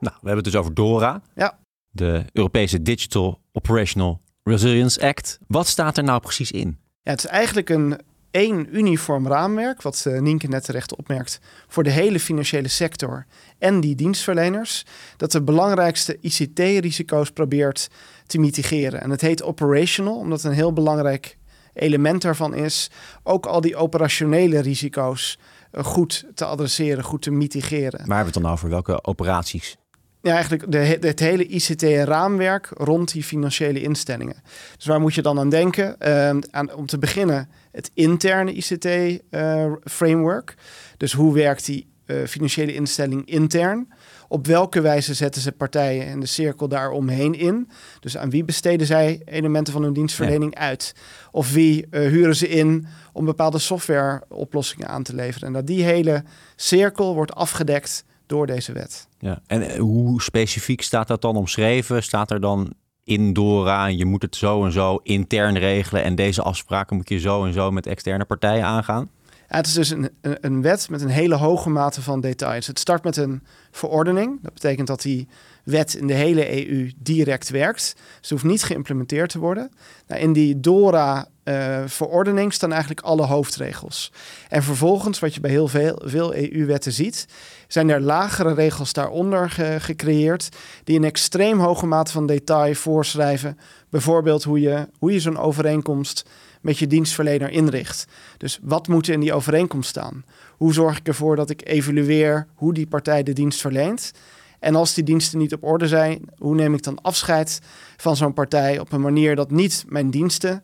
Nou, 0.00 0.14
we 0.20 0.26
hebben 0.26 0.36
het 0.36 0.44
dus 0.44 0.56
over 0.56 0.74
DORA. 0.74 1.22
Ja. 1.34 1.58
De 1.90 2.24
Europese 2.32 2.82
Digital 2.82 3.40
Operational 3.52 4.20
Resilience 4.42 5.06
Act. 5.06 5.38
Wat 5.46 5.66
staat 5.66 5.96
er 5.96 6.04
nou 6.04 6.20
precies 6.20 6.50
in? 6.50 6.78
Ja, 7.02 7.10
het 7.10 7.24
is 7.24 7.26
eigenlijk 7.26 7.68
een 7.68 8.00
één 8.32 8.76
uniform 8.76 9.26
raamwerk, 9.26 9.82
wat 9.82 10.04
uh, 10.08 10.20
Nienke 10.20 10.48
net 10.48 10.64
terecht 10.64 10.96
opmerkt, 10.96 11.40
voor 11.68 11.82
de 11.82 11.90
hele 11.90 12.20
financiële 12.20 12.68
sector 12.68 13.26
en 13.58 13.80
die 13.80 13.94
dienstverleners, 13.94 14.84
dat 15.16 15.32
de 15.32 15.42
belangrijkste 15.42 16.18
ICT-risico's 16.20 17.30
probeert 17.30 17.88
te 18.26 18.38
mitigeren. 18.38 19.00
En 19.00 19.10
het 19.10 19.20
heet 19.20 19.42
operational, 19.42 20.16
omdat 20.16 20.44
een 20.44 20.52
heel 20.52 20.72
belangrijk 20.72 21.36
element 21.74 22.22
daarvan 22.22 22.54
is 22.54 22.90
ook 23.22 23.46
al 23.46 23.60
die 23.60 23.76
operationele 23.76 24.60
risico's 24.60 25.38
uh, 25.72 25.84
goed 25.84 26.24
te 26.34 26.44
adresseren, 26.44 27.04
goed 27.04 27.22
te 27.22 27.30
mitigeren. 27.30 28.06
Waar 28.06 28.16
hebben 28.16 28.18
we 28.18 28.24
het 28.24 28.42
dan 28.42 28.52
over? 28.52 28.68
Welke 28.68 29.04
operaties? 29.04 29.76
Ja, 30.22 30.32
eigenlijk 30.32 30.72
de, 30.72 30.78
het 30.78 31.20
hele 31.20 31.46
ICT-raamwerk 31.46 32.68
rond 32.74 33.12
die 33.12 33.22
financiële 33.22 33.82
instellingen. 33.82 34.42
Dus 34.76 34.86
waar 34.86 35.00
moet 35.00 35.14
je 35.14 35.22
dan 35.22 35.38
aan 35.38 35.48
denken? 35.48 35.96
Uh, 35.98 36.28
aan, 36.50 36.74
om 36.74 36.86
te 36.86 36.98
beginnen 36.98 37.48
het 37.72 37.90
interne 37.94 38.52
ICT-framework. 38.52 40.50
Eh, 40.50 40.56
dus 40.96 41.12
hoe 41.12 41.34
werkt 41.34 41.66
die 41.66 41.90
uh, 42.06 42.26
financiële 42.26 42.74
instelling 42.74 43.26
intern? 43.26 43.92
Op 44.28 44.46
welke 44.46 44.80
wijze 44.80 45.14
zetten 45.14 45.42
ze 45.42 45.52
partijen 45.52 46.06
en 46.06 46.20
de 46.20 46.26
cirkel 46.26 46.68
daaromheen 46.68 47.34
in? 47.34 47.70
Dus 48.00 48.16
aan 48.16 48.30
wie 48.30 48.44
besteden 48.44 48.86
zij 48.86 49.22
elementen 49.24 49.72
van 49.72 49.82
hun 49.82 49.92
dienstverlening 49.92 50.54
uit? 50.54 50.94
Of 51.30 51.52
wie 51.52 51.86
uh, 51.90 52.08
huren 52.08 52.36
ze 52.36 52.48
in 52.48 52.86
om 53.12 53.24
bepaalde 53.24 53.58
softwareoplossingen 53.58 54.88
aan 54.88 55.02
te 55.02 55.14
leveren? 55.14 55.46
En 55.46 55.52
dat 55.52 55.66
die 55.66 55.82
hele 55.82 56.24
cirkel 56.56 57.14
wordt 57.14 57.34
afgedekt 57.34 58.04
door 58.26 58.46
deze 58.46 58.72
wet. 58.72 59.08
Ja. 59.18 59.40
En 59.46 59.78
hoe 59.78 60.22
specifiek 60.22 60.82
staat 60.82 61.08
dat 61.08 61.22
dan 61.22 61.36
omschreven? 61.36 62.02
Staat 62.02 62.30
er 62.30 62.40
dan 62.40 62.74
in 63.04 63.32
Dora, 63.32 63.86
je 63.86 64.04
moet 64.04 64.22
het 64.22 64.36
zo 64.36 64.64
en 64.64 64.72
zo 64.72 65.00
intern 65.02 65.58
regelen 65.58 66.02
en 66.02 66.14
deze 66.14 66.42
afspraken 66.42 66.96
moet 66.96 67.08
je 67.08 67.18
zo 67.18 67.44
en 67.44 67.52
zo 67.52 67.70
met 67.70 67.86
externe 67.86 68.24
partijen 68.24 68.64
aangaan? 68.64 69.10
Ja, 69.48 69.56
het 69.58 69.66
is 69.66 69.72
dus 69.72 69.90
een, 69.90 70.10
een, 70.20 70.62
wet 70.62 70.88
met 70.88 71.02
een 71.02 71.08
hele 71.08 71.34
hoge 71.34 71.70
mate 71.70 72.02
van 72.02 72.20
details. 72.20 72.66
Het 72.66 72.78
start 72.78 73.04
met 73.04 73.16
een 73.16 73.42
verordening. 73.70 74.38
Dat 74.42 74.54
betekent 74.54 74.86
dat 74.86 75.02
die 75.02 75.28
wet 75.64 75.94
in 75.94 76.06
de 76.06 76.14
hele 76.14 76.68
EU 76.68 76.92
direct 76.96 77.48
werkt. 77.48 77.96
Ze 78.20 78.32
hoeft 78.32 78.46
niet 78.46 78.62
geïmplementeerd 78.62 79.30
te 79.30 79.38
worden. 79.38 79.70
Nou, 80.06 80.20
in 80.20 80.32
die 80.32 80.60
DORA-verordening 80.60 82.46
uh, 82.46 82.52
staan 82.52 82.70
eigenlijk 82.70 83.00
alle 83.00 83.26
hoofdregels. 83.26 84.12
En 84.48 84.62
vervolgens, 84.62 85.18
wat 85.18 85.34
je 85.34 85.40
bij 85.40 85.50
heel 85.50 85.68
veel, 85.68 86.02
veel 86.04 86.34
EU-wetten 86.34 86.92
ziet, 86.92 87.26
zijn 87.72 87.88
er 87.88 88.00
lagere 88.00 88.54
regels 88.54 88.92
daaronder 88.92 89.50
gecreëerd 89.78 90.48
die 90.84 90.96
een 90.96 91.04
extreem 91.04 91.60
hoge 91.60 91.86
mate 91.86 92.12
van 92.12 92.26
detail 92.26 92.74
voorschrijven. 92.74 93.58
Bijvoorbeeld 93.88 94.42
hoe 94.42 94.60
je, 94.60 94.88
hoe 94.98 95.12
je 95.12 95.20
zo'n 95.20 95.38
overeenkomst 95.38 96.28
met 96.60 96.78
je 96.78 96.86
dienstverlener 96.86 97.50
inricht. 97.50 98.06
Dus 98.36 98.58
wat 98.62 98.88
moet 98.88 99.06
er 99.06 99.12
in 99.12 99.20
die 99.20 99.32
overeenkomst 99.32 99.88
staan? 99.88 100.24
Hoe 100.56 100.72
zorg 100.72 100.98
ik 100.98 101.08
ervoor 101.08 101.36
dat 101.36 101.50
ik 101.50 101.68
evalueer 101.68 102.46
hoe 102.54 102.74
die 102.74 102.86
partij 102.86 103.22
de 103.22 103.32
dienst 103.32 103.60
verleent? 103.60 104.12
En 104.60 104.74
als 104.74 104.94
die 104.94 105.04
diensten 105.04 105.38
niet 105.38 105.54
op 105.54 105.64
orde 105.64 105.88
zijn, 105.88 106.24
hoe 106.38 106.54
neem 106.54 106.74
ik 106.74 106.82
dan 106.82 107.02
afscheid 107.02 107.60
van 107.96 108.16
zo'n 108.16 108.34
partij 108.34 108.78
op 108.78 108.92
een 108.92 109.00
manier 109.00 109.36
dat 109.36 109.50
niet 109.50 109.84
mijn 109.88 110.10
diensten 110.10 110.62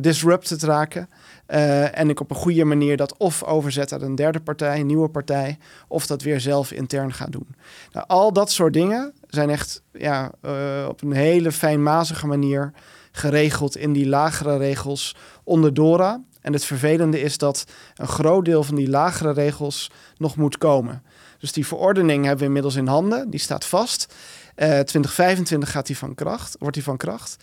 disrupted 0.00 0.62
raken? 0.62 1.08
Uh, 1.48 1.98
en 1.98 2.08
ik 2.08 2.20
op 2.20 2.30
een 2.30 2.36
goede 2.36 2.64
manier 2.64 2.96
dat 2.96 3.16
of 3.16 3.44
overzet 3.44 3.90
naar 3.90 4.02
een 4.02 4.14
derde 4.14 4.40
partij, 4.40 4.80
een 4.80 4.86
nieuwe 4.86 5.08
partij, 5.08 5.58
of 5.88 6.06
dat 6.06 6.22
weer 6.22 6.40
zelf 6.40 6.72
intern 6.72 7.12
ga 7.12 7.26
doen. 7.26 7.46
Nou, 7.92 8.06
al 8.08 8.32
dat 8.32 8.50
soort 8.50 8.72
dingen 8.72 9.12
zijn 9.26 9.50
echt 9.50 9.82
ja, 9.92 10.30
uh, 10.42 10.86
op 10.88 11.02
een 11.02 11.12
hele 11.12 11.52
fijnmazige 11.52 12.26
manier 12.26 12.72
geregeld 13.12 13.76
in 13.76 13.92
die 13.92 14.08
lagere 14.08 14.56
regels 14.56 15.16
onder 15.44 15.74
DORA. 15.74 16.20
En 16.40 16.52
het 16.52 16.64
vervelende 16.64 17.20
is 17.20 17.38
dat 17.38 17.64
een 17.94 18.08
groot 18.08 18.44
deel 18.44 18.62
van 18.62 18.74
die 18.74 18.88
lagere 18.88 19.32
regels 19.32 19.90
nog 20.16 20.36
moet 20.36 20.58
komen. 20.58 21.02
Dus 21.38 21.52
die 21.52 21.66
verordening 21.66 22.20
hebben 22.22 22.40
we 22.40 22.46
inmiddels 22.46 22.76
in 22.76 22.86
handen, 22.86 23.30
die 23.30 23.40
staat 23.40 23.64
vast. 23.64 24.14
Uh, 24.62 24.68
2025 24.68 25.70
gaat 25.70 25.86
die 25.86 25.98
van 25.98 26.14
kracht, 26.14 26.56
wordt 26.58 26.74
die 26.74 26.84
van 26.84 26.96
kracht. 26.96 27.36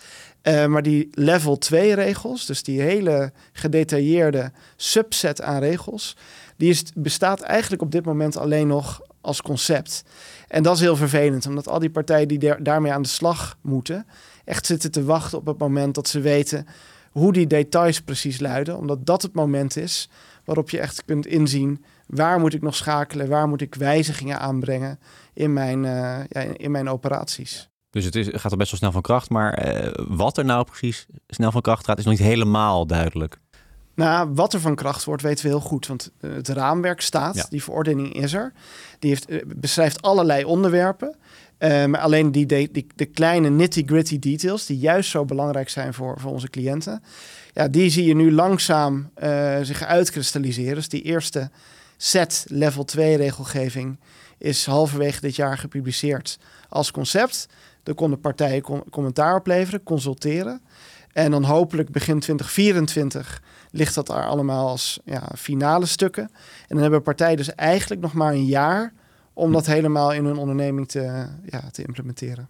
Uh, 0.43 0.65
maar 0.65 0.83
die 0.83 1.07
level 1.11 1.57
2 1.57 1.93
regels, 1.93 2.45
dus 2.45 2.63
die 2.63 2.81
hele 2.81 3.31
gedetailleerde 3.53 4.51
subset 4.75 5.41
aan 5.41 5.59
regels, 5.59 6.17
die 6.57 6.69
is, 6.69 6.83
bestaat 6.95 7.41
eigenlijk 7.41 7.81
op 7.81 7.91
dit 7.91 8.05
moment 8.05 8.37
alleen 8.37 8.67
nog 8.67 9.01
als 9.21 9.41
concept. 9.41 10.03
En 10.47 10.63
dat 10.63 10.75
is 10.75 10.81
heel 10.81 10.95
vervelend, 10.95 11.45
omdat 11.45 11.67
al 11.67 11.79
die 11.79 11.89
partijen 11.89 12.27
die 12.27 12.61
daarmee 12.61 12.91
aan 12.91 13.01
de 13.01 13.07
slag 13.07 13.57
moeten, 13.61 14.05
echt 14.45 14.65
zitten 14.65 14.91
te 14.91 15.03
wachten 15.03 15.37
op 15.37 15.45
het 15.45 15.57
moment 15.57 15.95
dat 15.95 16.07
ze 16.07 16.19
weten 16.19 16.67
hoe 17.11 17.33
die 17.33 17.47
details 17.47 18.01
precies 18.01 18.39
luiden. 18.39 18.77
Omdat 18.77 19.05
dat 19.05 19.21
het 19.21 19.33
moment 19.33 19.77
is 19.77 20.09
waarop 20.45 20.69
je 20.69 20.79
echt 20.79 21.05
kunt 21.05 21.25
inzien 21.25 21.83
waar 22.09 22.39
moet 22.39 22.53
ik 22.53 22.61
nog 22.61 22.75
schakelen, 22.75 23.27
waar 23.27 23.47
moet 23.47 23.61
ik 23.61 23.75
wijzigingen 23.75 24.39
aanbrengen 24.39 24.99
in 25.33 25.53
mijn, 25.53 25.83
uh, 25.83 26.19
ja, 26.29 26.41
in 26.57 26.71
mijn 26.71 26.89
operaties. 26.89 27.69
Dus 27.89 28.05
het 28.05 28.15
is, 28.15 28.27
gaat 28.31 28.51
er 28.51 28.57
best 28.57 28.71
wel 28.71 28.79
snel 28.79 28.91
van 28.91 29.01
kracht. 29.01 29.29
Maar 29.29 29.67
wat 30.07 30.37
er 30.37 30.45
nou 30.45 30.65
precies 30.65 31.05
snel 31.27 31.51
van 31.51 31.61
kracht 31.61 31.85
gaat, 31.85 31.97
is 31.97 32.05
nog 32.05 32.13
niet 32.13 32.27
helemaal 32.27 32.87
duidelijk. 32.87 33.39
Nou, 33.95 34.29
wat 34.33 34.53
er 34.53 34.59
van 34.59 34.75
kracht 34.75 35.03
wordt, 35.03 35.21
weten 35.21 35.43
we 35.43 35.49
heel 35.49 35.59
goed. 35.59 35.87
Want 35.87 36.11
het 36.19 36.47
raamwerk 36.47 37.01
staat, 37.01 37.47
die 37.49 37.63
verordening 37.63 38.13
is 38.13 38.33
er. 38.33 38.53
Die 38.99 39.09
heeft, 39.09 39.59
beschrijft 39.59 40.01
allerlei 40.01 40.43
onderwerpen. 40.43 41.15
Uh, 41.59 41.85
maar 41.85 41.99
alleen 41.99 42.31
die, 42.31 42.45
die, 42.45 42.87
de 42.95 43.05
kleine 43.05 43.49
nitty-gritty 43.49 44.19
details, 44.19 44.65
die 44.65 44.77
juist 44.77 45.09
zo 45.09 45.25
belangrijk 45.25 45.69
zijn 45.69 45.93
voor, 45.93 46.19
voor 46.19 46.31
onze 46.31 46.49
cliënten, 46.49 47.03
ja, 47.53 47.67
die 47.67 47.89
zie 47.89 48.05
je 48.05 48.15
nu 48.15 48.31
langzaam 48.31 49.09
uh, 49.23 49.57
zich 49.61 49.83
uitkristalliseren. 49.83 50.75
Dus 50.75 50.89
die 50.89 51.01
eerste 51.01 51.49
set 52.01 52.45
level 52.47 52.83
2 52.85 53.17
regelgeving 53.17 53.99
is 54.37 54.65
halverwege 54.65 55.21
dit 55.21 55.35
jaar 55.35 55.57
gepubliceerd 55.57 56.39
als 56.69 56.91
concept. 56.91 57.47
Daar 57.83 57.95
konden 57.95 58.19
partijen 58.19 58.63
commentaar 58.89 59.35
opleveren, 59.35 59.83
consulteren. 59.83 60.61
En 61.11 61.31
dan 61.31 61.43
hopelijk 61.43 61.91
begin 61.91 62.19
2024 62.19 63.41
ligt 63.71 63.95
dat 63.95 64.07
daar 64.07 64.25
allemaal 64.25 64.67
als 64.67 64.99
ja, 65.05 65.29
finale 65.37 65.85
stukken. 65.85 66.23
En 66.23 66.67
dan 66.67 66.81
hebben 66.81 67.01
partijen 67.01 67.37
dus 67.37 67.55
eigenlijk 67.55 68.01
nog 68.01 68.13
maar 68.13 68.33
een 68.33 68.45
jaar 68.45 68.93
om 69.33 69.51
dat 69.51 69.65
helemaal 69.65 70.13
in 70.13 70.25
hun 70.25 70.37
onderneming 70.37 70.87
te, 70.87 71.27
ja, 71.45 71.69
te 71.71 71.83
implementeren. 71.83 72.49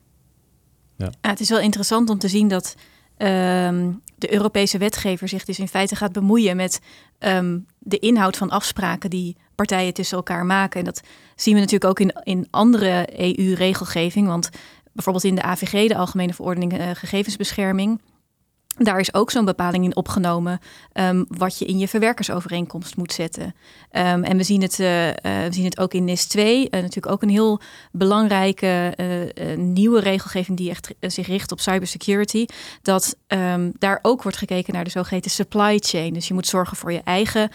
Ja. 0.95 1.09
het 1.21 1.39
is 1.39 1.49
wel 1.49 1.59
interessant 1.59 2.09
om 2.09 2.19
te 2.19 2.27
zien 2.27 2.47
dat 2.47 2.75
ehm, 3.19 3.91
de 4.15 4.33
Europese 4.33 4.77
wetgever 4.77 5.27
zich 5.27 5.45
dus 5.45 5.59
in 5.59 5.67
feite 5.67 5.95
gaat 5.95 6.11
bemoeien 6.11 6.55
met 6.55 6.81
ehm, 7.19 7.59
de 7.79 7.99
inhoud 7.99 8.37
van 8.37 8.49
afspraken 8.49 9.09
die 9.09 9.37
partijen 9.55 9.93
tussen 9.93 10.17
elkaar 10.17 10.45
maken. 10.45 10.79
En 10.79 10.85
dat 10.85 11.01
zien 11.35 11.53
we 11.53 11.59
natuurlijk 11.59 11.91
ook 11.91 11.99
in, 11.99 12.13
in 12.23 12.47
andere 12.49 13.07
EU-regelgeving. 13.19 14.27
Want 14.27 14.49
bijvoorbeeld 14.93 15.25
in 15.25 15.35
de 15.35 15.41
AVG, 15.41 15.87
de 15.87 15.95
Algemene 15.95 16.33
Verordening 16.33 16.79
uh, 16.79 16.89
Gegevensbescherming, 16.93 18.01
daar 18.85 18.99
is 18.99 19.13
ook 19.13 19.31
zo'n 19.31 19.45
bepaling 19.45 19.83
in 19.83 19.95
opgenomen 19.95 20.59
um, 20.93 21.25
wat 21.27 21.59
je 21.59 21.65
in 21.65 21.77
je 21.77 21.87
verwerkersovereenkomst 21.87 22.97
moet 22.97 23.13
zetten. 23.13 23.43
Um, 23.43 24.23
en 24.23 24.37
we 24.37 24.43
zien, 24.43 24.61
het, 24.61 24.79
uh, 24.79 25.07
uh, 25.07 25.13
we 25.23 25.47
zien 25.49 25.65
het 25.65 25.79
ook 25.79 25.93
in 25.93 26.03
NIS 26.03 26.25
2, 26.25 26.57
uh, 26.59 26.69
natuurlijk 26.71 27.11
ook 27.11 27.21
een 27.21 27.29
heel 27.29 27.61
belangrijke 27.91 28.93
nieuwe 29.55 29.99
regelgeving 29.99 30.57
die 30.57 30.69
echt 30.69 30.93
zich 30.99 31.27
richt 31.27 31.51
op 31.51 31.59
cybersecurity. 31.59 32.45
Dat 32.81 33.17
um, 33.27 33.71
daar 33.79 33.99
ook 34.01 34.23
wordt 34.23 34.37
gekeken 34.37 34.73
naar 34.73 34.83
de 34.83 34.89
zogeheten 34.89 35.31
supply 35.31 35.77
chain. 35.77 36.13
Dus 36.13 36.27
je 36.27 36.33
moet 36.33 36.47
zorgen 36.47 36.77
voor 36.77 36.91
je 36.91 37.01
eigen 37.03 37.49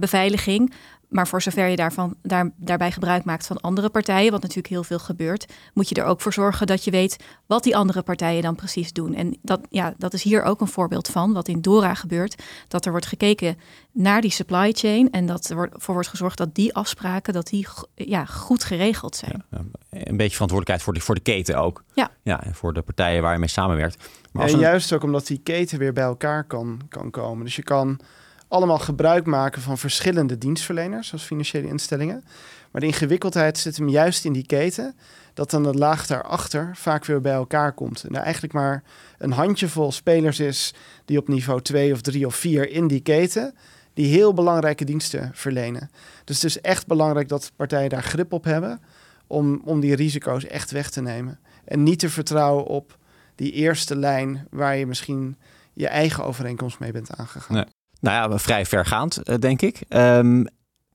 beveiliging. 0.00 0.72
Maar 1.08 1.28
voor 1.28 1.42
zover 1.42 1.66
je 1.66 1.76
daarvan, 1.76 2.14
daar, 2.22 2.50
daarbij 2.56 2.92
gebruik 2.92 3.24
maakt 3.24 3.46
van 3.46 3.60
andere 3.60 3.88
partijen, 3.88 4.30
wat 4.30 4.40
natuurlijk 4.40 4.68
heel 4.68 4.84
veel 4.84 4.98
gebeurt, 4.98 5.46
moet 5.74 5.88
je 5.88 5.94
er 5.94 6.04
ook 6.04 6.20
voor 6.20 6.32
zorgen 6.32 6.66
dat 6.66 6.84
je 6.84 6.90
weet 6.90 7.24
wat 7.46 7.62
die 7.62 7.76
andere 7.76 8.02
partijen 8.02 8.42
dan 8.42 8.54
precies 8.54 8.92
doen. 8.92 9.14
En 9.14 9.38
dat, 9.42 9.60
ja, 9.70 9.94
dat 9.98 10.12
is 10.12 10.22
hier 10.22 10.42
ook 10.42 10.60
een 10.60 10.68
voorbeeld 10.68 11.08
van, 11.08 11.32
wat 11.32 11.48
in 11.48 11.60
Dora 11.60 11.94
gebeurt. 11.94 12.42
Dat 12.68 12.84
er 12.84 12.90
wordt 12.90 13.06
gekeken 13.06 13.58
naar 13.92 14.20
die 14.20 14.30
supply 14.30 14.72
chain 14.72 15.10
en 15.10 15.26
dat 15.26 15.48
er 15.48 15.56
wordt, 15.56 15.74
voor 15.76 15.94
wordt 15.94 16.08
gezorgd 16.08 16.38
dat 16.38 16.54
die 16.54 16.74
afspraken 16.74 17.32
dat 17.32 17.46
die, 17.46 17.66
ja, 17.94 18.24
goed 18.24 18.64
geregeld 18.64 19.16
zijn. 19.16 19.44
Ja, 19.50 19.58
een 19.90 20.16
beetje 20.16 20.34
verantwoordelijkheid 20.34 20.82
voor 20.82 20.94
de, 20.94 21.00
voor 21.00 21.14
de 21.14 21.20
keten 21.20 21.58
ook. 21.58 21.84
Ja. 21.94 22.10
ja. 22.22 22.44
En 22.44 22.54
voor 22.54 22.72
de 22.72 22.82
partijen 22.82 23.22
waar 23.22 23.32
je 23.32 23.38
mee 23.38 23.48
samenwerkt. 23.48 24.08
Maar 24.32 24.48
en 24.48 24.58
juist 24.58 24.92
ook 24.92 25.02
omdat 25.02 25.26
die 25.26 25.40
keten 25.42 25.78
weer 25.78 25.92
bij 25.92 26.04
elkaar 26.04 26.44
kan, 26.44 26.80
kan 26.88 27.10
komen. 27.10 27.44
Dus 27.44 27.56
je 27.56 27.62
kan 27.62 28.00
allemaal 28.48 28.78
gebruik 28.78 29.26
maken 29.26 29.62
van 29.62 29.78
verschillende 29.78 30.38
dienstverleners, 30.38 31.08
zoals 31.08 31.24
financiële 31.24 31.66
instellingen. 31.66 32.24
Maar 32.70 32.80
de 32.80 32.86
ingewikkeldheid 32.86 33.58
zit 33.58 33.76
hem 33.76 33.88
juist 33.88 34.24
in 34.24 34.32
die 34.32 34.46
keten, 34.46 34.96
dat 35.34 35.50
dan 35.50 35.62
de 35.62 35.74
laag 35.74 36.06
daarachter 36.06 36.70
vaak 36.76 37.04
weer 37.04 37.20
bij 37.20 37.32
elkaar 37.32 37.72
komt. 37.72 38.04
En 38.04 38.14
er 38.14 38.22
eigenlijk 38.22 38.52
maar 38.52 38.82
een 39.18 39.32
handjevol 39.32 39.92
spelers 39.92 40.40
is 40.40 40.74
die 41.04 41.18
op 41.18 41.28
niveau 41.28 41.60
2 41.60 41.92
of 41.92 42.00
3 42.00 42.26
of 42.26 42.34
4 42.34 42.70
in 42.70 42.86
die 42.86 43.00
keten, 43.00 43.54
die 43.94 44.06
heel 44.06 44.34
belangrijke 44.34 44.84
diensten 44.84 45.30
verlenen. 45.34 45.90
Dus 46.24 46.36
het 46.36 46.44
is 46.44 46.60
echt 46.60 46.86
belangrijk 46.86 47.28
dat 47.28 47.52
partijen 47.56 47.90
daar 47.90 48.02
grip 48.02 48.32
op 48.32 48.44
hebben 48.44 48.80
om, 49.26 49.60
om 49.64 49.80
die 49.80 49.94
risico's 49.94 50.46
echt 50.46 50.70
weg 50.70 50.90
te 50.90 51.02
nemen. 51.02 51.38
En 51.64 51.82
niet 51.82 51.98
te 51.98 52.10
vertrouwen 52.10 52.64
op 52.64 52.98
die 53.34 53.52
eerste 53.52 53.96
lijn 53.96 54.46
waar 54.50 54.76
je 54.76 54.86
misschien 54.86 55.36
je 55.72 55.88
eigen 55.88 56.24
overeenkomst 56.24 56.78
mee 56.78 56.92
bent 56.92 57.16
aangegaan. 57.16 57.56
Nou 58.00 58.30
ja, 58.30 58.38
vrij 58.38 58.66
vergaand, 58.66 59.16
eh, 59.16 59.38
denk 59.38 59.62
ik. 59.62 59.80
Ehm, 59.88 60.44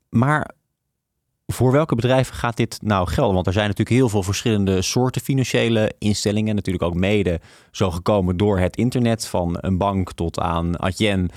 maar 0.10 0.51
voor 1.45 1.72
welke 1.72 1.95
bedrijven 1.95 2.36
gaat 2.36 2.57
dit 2.57 2.79
nou 2.81 3.07
gelden? 3.07 3.33
Want 3.33 3.48
er 3.48 3.53
zijn 3.53 3.67
natuurlijk 3.67 3.98
heel 3.98 4.10
veel 4.10 4.24
verschillende 4.24 4.81
soorten 4.81 5.22
financiële 5.22 5.93
instellingen. 5.98 6.55
Natuurlijk 6.55 6.83
ook 6.83 6.93
mede 6.93 7.41
zo 7.72 7.91
gekomen 7.91 8.38
door 8.38 8.60
het 8.60 8.75
internet. 8.75 9.27
Van 9.27 9.57
een 9.60 9.77
bank 9.77 10.13
tot 10.13 10.39
aan 10.39 10.79
Adyen 10.79 11.29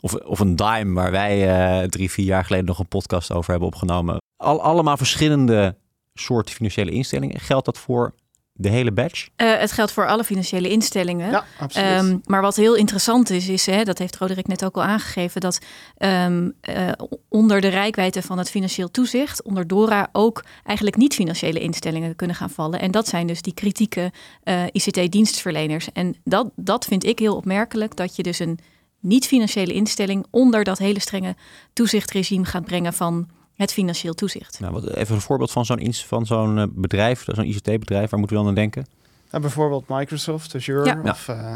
of, 0.00 0.14
of 0.14 0.40
een 0.40 0.56
Dime, 0.56 0.92
waar 0.92 1.10
wij 1.10 1.48
uh, 1.82 1.88
drie, 1.88 2.10
vier 2.10 2.26
jaar 2.26 2.44
geleden 2.44 2.66
nog 2.66 2.78
een 2.78 2.88
podcast 2.88 3.32
over 3.32 3.50
hebben 3.50 3.68
opgenomen. 3.68 4.16
Al, 4.36 4.62
allemaal 4.62 4.96
verschillende 4.96 5.76
soorten 6.14 6.54
financiële 6.54 6.90
instellingen. 6.90 7.40
Geldt 7.40 7.64
dat 7.64 7.78
voor 7.78 8.14
de 8.52 8.68
hele 8.68 8.92
batch? 8.92 9.28
Uh, 9.36 9.58
het 9.58 9.72
geldt 9.72 9.92
voor 9.92 10.06
alle 10.06 10.24
financiële 10.24 10.68
instellingen. 10.68 11.30
Ja, 11.30 11.44
absoluut. 11.58 12.02
Um, 12.02 12.20
maar 12.24 12.42
wat 12.42 12.56
heel 12.56 12.74
interessant 12.74 13.30
is, 13.30 13.48
is 13.48 13.66
hè, 13.66 13.82
dat 13.82 13.98
heeft 13.98 14.16
Roderick 14.16 14.46
net 14.46 14.64
ook 14.64 14.76
al 14.76 14.82
aangegeven, 14.82 15.40
dat 15.40 15.58
um, 15.98 16.52
uh, 16.68 16.88
onder 17.28 17.60
de 17.60 17.68
rijkwijde 17.68 18.22
van 18.22 18.38
het 18.38 18.50
financieel 18.50 18.90
toezicht, 18.90 19.42
onder 19.42 19.66
DORA, 19.66 20.08
ook 20.12 20.44
eigenlijk 20.64 20.96
niet-financiële 20.96 21.60
instellingen 21.60 22.16
kunnen 22.16 22.36
gaan 22.36 22.50
vallen. 22.50 22.80
En 22.80 22.90
dat 22.90 23.08
zijn 23.08 23.26
dus 23.26 23.42
die 23.42 23.54
kritieke 23.54 24.12
uh, 24.44 24.62
ICT-dienstverleners. 24.72 25.92
En 25.92 26.14
dat, 26.24 26.50
dat 26.56 26.84
vind 26.84 27.04
ik 27.04 27.18
heel 27.18 27.36
opmerkelijk, 27.36 27.96
dat 27.96 28.16
je 28.16 28.22
dus 28.22 28.38
een 28.38 28.58
niet-financiële 29.00 29.72
instelling 29.72 30.26
onder 30.30 30.64
dat 30.64 30.78
hele 30.78 31.00
strenge 31.00 31.36
toezichtregime 31.72 32.44
gaat 32.44 32.64
brengen 32.64 32.92
van 32.92 33.28
het 33.62 33.72
financieel 33.72 34.14
toezicht. 34.14 34.60
Nou, 34.60 34.72
wat, 34.72 34.94
even 34.94 35.14
een 35.14 35.20
voorbeeld 35.20 35.50
van 35.50 35.64
zo'n 35.64 35.92
van 35.92 36.26
zo'n 36.26 36.58
eh, 36.58 36.64
bedrijf, 36.70 37.24
zo'n 37.26 37.44
ICT-bedrijf, 37.44 38.10
waar 38.10 38.18
moeten 38.18 38.36
we 38.36 38.42
dan 38.42 38.52
aan 38.52 38.58
denken? 38.58 38.86
Nou, 39.30 39.42
bijvoorbeeld 39.42 39.88
Microsoft, 39.88 40.54
Azure 40.54 41.02
of 41.02 41.28
uh, 41.28 41.54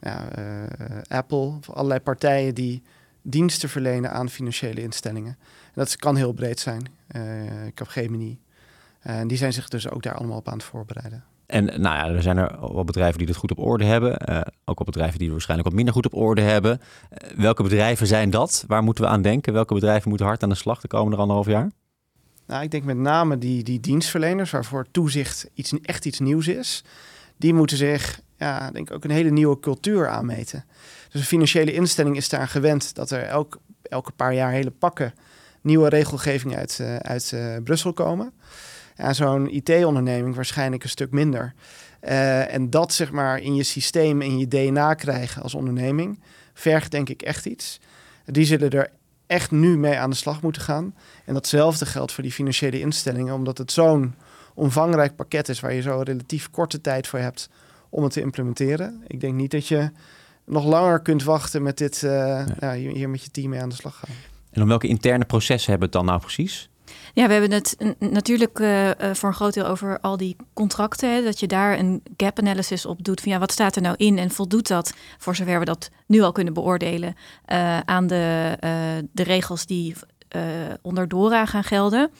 ja, 0.00 0.38
uh, 0.38 0.98
Apple, 1.08 1.36
of 1.36 1.70
allerlei 1.70 2.00
partijen 2.00 2.54
die 2.54 2.82
diensten 3.22 3.68
verlenen 3.68 4.10
aan 4.10 4.28
financiële 4.28 4.82
instellingen. 4.82 5.36
En 5.64 5.72
dat 5.74 5.96
kan 5.96 6.16
heel 6.16 6.32
breed 6.32 6.60
zijn. 6.60 6.88
ik 7.66 7.78
heb 7.78 7.88
Gemini. 7.88 8.38
En 9.00 9.28
die 9.28 9.36
zijn 9.36 9.52
zich 9.52 9.68
dus 9.68 9.88
ook 9.90 10.02
daar 10.02 10.14
allemaal 10.14 10.36
op 10.36 10.48
aan 10.48 10.56
het 10.58 10.64
voorbereiden. 10.64 11.24
En 11.54 11.64
nou 11.64 11.80
ja, 11.80 12.08
er 12.08 12.22
zijn 12.22 12.36
er 12.36 12.74
wel 12.74 12.84
bedrijven 12.84 13.18
die 13.18 13.26
het 13.26 13.36
goed 13.36 13.50
op 13.50 13.58
orde 13.58 13.84
hebben. 13.84 14.30
Uh, 14.30 14.40
ook 14.64 14.78
wel 14.78 14.86
bedrijven 14.86 15.14
die 15.14 15.22
het 15.22 15.32
waarschijnlijk 15.32 15.68
wat 15.68 15.76
minder 15.76 15.94
goed 15.94 16.06
op 16.06 16.14
orde 16.14 16.40
hebben. 16.40 16.80
Uh, 16.80 17.38
welke 17.38 17.62
bedrijven 17.62 18.06
zijn 18.06 18.30
dat? 18.30 18.64
Waar 18.66 18.82
moeten 18.82 19.04
we 19.04 19.10
aan 19.10 19.22
denken? 19.22 19.52
Welke 19.52 19.74
bedrijven 19.74 20.08
moeten 20.08 20.26
hard 20.26 20.42
aan 20.42 20.48
de 20.48 20.54
slag 20.54 20.80
de 20.80 20.88
komende 20.88 21.16
anderhalf 21.16 21.46
jaar? 21.46 21.70
Nou, 22.46 22.62
ik 22.62 22.70
denk 22.70 22.84
met 22.84 22.96
name 22.96 23.38
die, 23.38 23.62
die 23.62 23.80
dienstverleners, 23.80 24.50
waarvoor 24.50 24.86
toezicht 24.90 25.50
iets, 25.54 25.72
echt 25.82 26.04
iets 26.04 26.18
nieuws 26.18 26.48
is. 26.48 26.84
Die 27.36 27.54
moeten 27.54 27.76
zich, 27.76 28.20
ja, 28.36 28.70
denk 28.70 28.90
ook 28.90 29.04
een 29.04 29.10
hele 29.10 29.30
nieuwe 29.30 29.60
cultuur 29.60 30.08
aanmeten. 30.08 30.64
Dus 31.10 31.20
een 31.20 31.26
financiële 31.26 31.72
instelling 31.72 32.16
is 32.16 32.28
daar 32.28 32.48
gewend 32.48 32.94
dat 32.94 33.10
er 33.10 33.22
elk, 33.22 33.60
elke 33.82 34.12
paar 34.12 34.34
jaar 34.34 34.50
hele 34.50 34.70
pakken 34.70 35.14
nieuwe 35.60 35.88
regelgeving 35.88 36.56
uit, 36.56 36.78
uh, 36.80 36.96
uit 36.96 37.36
Brussel 37.64 37.92
komen 37.92 38.32
ja, 38.94 39.12
zo'n 39.12 39.54
IT-onderneming 39.54 40.34
waarschijnlijk 40.34 40.82
een 40.82 40.88
stuk 40.88 41.10
minder. 41.10 41.54
Uh, 42.02 42.54
en 42.54 42.70
dat 42.70 42.92
zeg 42.92 43.12
maar 43.12 43.38
in 43.38 43.54
je 43.54 43.62
systeem, 43.62 44.20
in 44.20 44.38
je 44.38 44.48
DNA 44.48 44.94
krijgen 44.94 45.42
als 45.42 45.54
onderneming, 45.54 46.20
vergt 46.54 46.90
denk 46.90 47.08
ik 47.08 47.22
echt 47.22 47.46
iets. 47.46 47.80
Die 48.24 48.44
zullen 48.44 48.70
er 48.70 48.90
echt 49.26 49.50
nu 49.50 49.78
mee 49.78 49.98
aan 49.98 50.10
de 50.10 50.16
slag 50.16 50.42
moeten 50.42 50.62
gaan. 50.62 50.94
En 51.24 51.34
datzelfde 51.34 51.86
geldt 51.86 52.12
voor 52.12 52.22
die 52.22 52.32
financiële 52.32 52.80
instellingen, 52.80 53.34
omdat 53.34 53.58
het 53.58 53.72
zo'n 53.72 54.14
omvangrijk 54.54 55.16
pakket 55.16 55.48
is 55.48 55.60
waar 55.60 55.72
je 55.72 55.82
zo 55.82 56.00
relatief 56.04 56.50
korte 56.50 56.80
tijd 56.80 57.06
voor 57.06 57.18
hebt 57.18 57.48
om 57.88 58.02
het 58.02 58.12
te 58.12 58.20
implementeren. 58.20 59.02
Ik 59.06 59.20
denk 59.20 59.34
niet 59.34 59.50
dat 59.50 59.68
je 59.68 59.90
nog 60.44 60.64
langer 60.64 61.00
kunt 61.00 61.22
wachten 61.22 61.62
met 61.62 61.78
dit, 61.78 62.02
uh, 62.02 62.46
ja, 62.60 62.74
hier 62.74 63.08
met 63.08 63.24
je 63.24 63.30
team 63.30 63.50
mee 63.50 63.60
aan 63.60 63.68
de 63.68 63.74
slag 63.74 63.96
gaan. 63.98 64.14
En 64.50 64.62
om 64.62 64.68
welke 64.68 64.86
interne 64.86 65.24
processen 65.24 65.70
hebben 65.70 65.90
we 65.90 65.96
het 65.96 66.04
dan 66.04 66.14
nou 66.14 66.20
precies? 66.20 66.68
Ja, 67.12 67.26
we 67.26 67.32
hebben 67.32 67.52
het 67.52 67.76
natuurlijk 67.98 68.58
uh, 68.58 68.90
voor 69.12 69.28
een 69.28 69.34
groot 69.34 69.54
deel 69.54 69.66
over 69.66 70.00
al 70.00 70.16
die 70.16 70.36
contracten. 70.54 71.14
Hè, 71.14 71.22
dat 71.22 71.40
je 71.40 71.46
daar 71.46 71.78
een 71.78 72.02
gap 72.16 72.38
analysis 72.38 72.86
op 72.86 73.04
doet. 73.04 73.20
Van 73.20 73.32
ja, 73.32 73.38
wat 73.38 73.52
staat 73.52 73.76
er 73.76 73.82
nou 73.82 73.94
in 73.98 74.18
en 74.18 74.30
voldoet 74.30 74.68
dat, 74.68 74.92
voor 75.18 75.36
zover 75.36 75.58
we 75.58 75.64
dat 75.64 75.90
nu 76.06 76.20
al 76.20 76.32
kunnen 76.32 76.54
beoordelen, 76.54 77.14
uh, 77.52 77.78
aan 77.80 78.06
de, 78.06 78.56
de 79.12 79.22
regels 79.22 79.66
die 79.66 79.94
onder 80.82 81.08
DORA 81.08 81.46
gaan 81.46 81.64
gelden. 81.64 82.10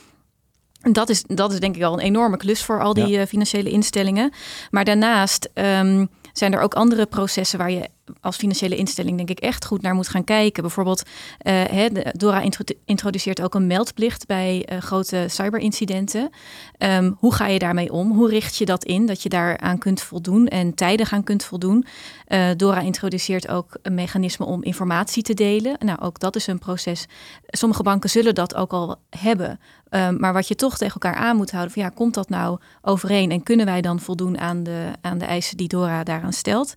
Dat 0.81 1.09
is, 1.09 1.23
dat 1.23 1.52
is 1.52 1.61
denk 1.61 1.76
ik 1.76 1.83
al 1.83 1.93
een 1.93 2.04
enorme 2.04 2.37
klus 2.37 2.62
voor 2.62 2.83
al 2.83 2.95
die 2.95 3.26
financiële 3.26 3.71
instellingen. 3.71 4.33
Maar 4.71 4.85
daarnaast 4.85 5.50
um, 5.54 6.09
zijn 6.38 6.52
er 6.52 6.60
ook 6.60 6.74
andere 6.74 7.06
processen 7.06 7.58
waar 7.58 7.70
je 7.70 7.88
als 8.20 8.36
financiële 8.36 8.76
instelling 8.76 9.16
denk 9.16 9.30
ik 9.30 9.40
echt 9.40 9.64
goed 9.64 9.82
naar 9.82 9.94
moet 9.94 10.08
gaan 10.08 10.24
kijken. 10.24 10.62
Bijvoorbeeld, 10.62 11.02
uh, 11.42 11.86
Dora 12.12 12.42
introduceert 12.84 13.42
ook 13.42 13.54
een 13.54 13.66
meldplicht 13.66 14.26
bij 14.26 14.68
uh, 14.72 14.78
grote 14.78 15.26
cyberincidenten. 15.28 16.30
Um, 16.78 17.16
hoe 17.18 17.34
ga 17.34 17.46
je 17.46 17.58
daarmee 17.58 17.92
om? 17.92 18.12
Hoe 18.12 18.28
richt 18.28 18.56
je 18.56 18.64
dat 18.64 18.84
in? 18.84 19.06
Dat 19.06 19.22
je 19.22 19.28
daaraan 19.28 19.78
kunt 19.78 20.00
voldoen 20.00 20.46
en 20.46 20.74
tijdig 20.74 21.12
aan 21.12 21.24
kunt 21.24 21.44
voldoen. 21.44 21.84
Uh, 22.28 22.48
Dora 22.56 22.80
introduceert 22.80 23.48
ook 23.48 23.76
een 23.82 23.94
mechanisme 23.94 24.46
om 24.46 24.62
informatie 24.62 25.22
te 25.22 25.34
delen. 25.34 25.76
Nou, 25.78 26.00
ook 26.00 26.18
dat 26.18 26.36
is 26.36 26.46
een 26.46 26.58
proces. 26.58 27.06
Sommige 27.46 27.82
banken 27.82 28.10
zullen 28.10 28.34
dat 28.34 28.54
ook 28.54 28.72
al 28.72 28.96
hebben. 29.10 29.60
Um, 29.94 30.20
maar 30.20 30.32
wat 30.32 30.48
je 30.48 30.54
toch 30.54 30.76
tegen 30.76 31.00
elkaar 31.00 31.14
aan 31.20 31.36
moet 31.36 31.50
houden, 31.50 31.72
van 31.72 31.82
ja, 31.82 31.88
komt 31.88 32.14
dat 32.14 32.28
nou 32.28 32.58
overeen 32.82 33.30
en 33.30 33.42
kunnen 33.42 33.66
wij 33.66 33.80
dan 33.80 34.00
voldoen 34.00 34.38
aan 34.38 34.62
de, 34.62 34.90
aan 35.00 35.18
de 35.18 35.24
eisen 35.24 35.56
die 35.56 35.68
Dora 35.68 36.04
daaraan 36.04 36.32
stelt? 36.32 36.74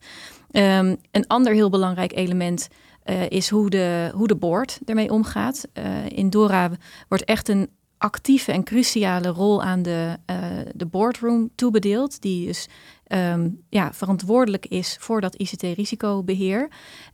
Um, 0.51 0.97
een 1.11 1.27
ander 1.27 1.53
heel 1.53 1.69
belangrijk 1.69 2.15
element 2.15 2.67
uh, 3.05 3.29
is 3.29 3.49
hoe 3.49 3.69
de, 3.69 4.11
hoe 4.13 4.27
de 4.27 4.35
board 4.35 4.79
ermee 4.85 5.11
omgaat. 5.11 5.67
Uh, 5.73 6.09
in 6.09 6.29
Dora 6.29 6.71
wordt 7.07 7.23
echt 7.23 7.49
een 7.49 7.69
actieve 7.97 8.51
en 8.51 8.63
cruciale 8.63 9.27
rol 9.27 9.63
aan 9.63 9.81
de, 9.81 10.17
uh, 10.29 10.37
de 10.73 10.85
boardroom 10.85 11.49
toebedeeld, 11.55 12.21
die 12.21 12.47
dus 12.47 12.67
um, 13.07 13.63
ja, 13.69 13.93
verantwoordelijk 13.93 14.65
is 14.65 14.97
voor 14.99 15.21
dat 15.21 15.35
ICT-risicobeheer. 15.35 16.61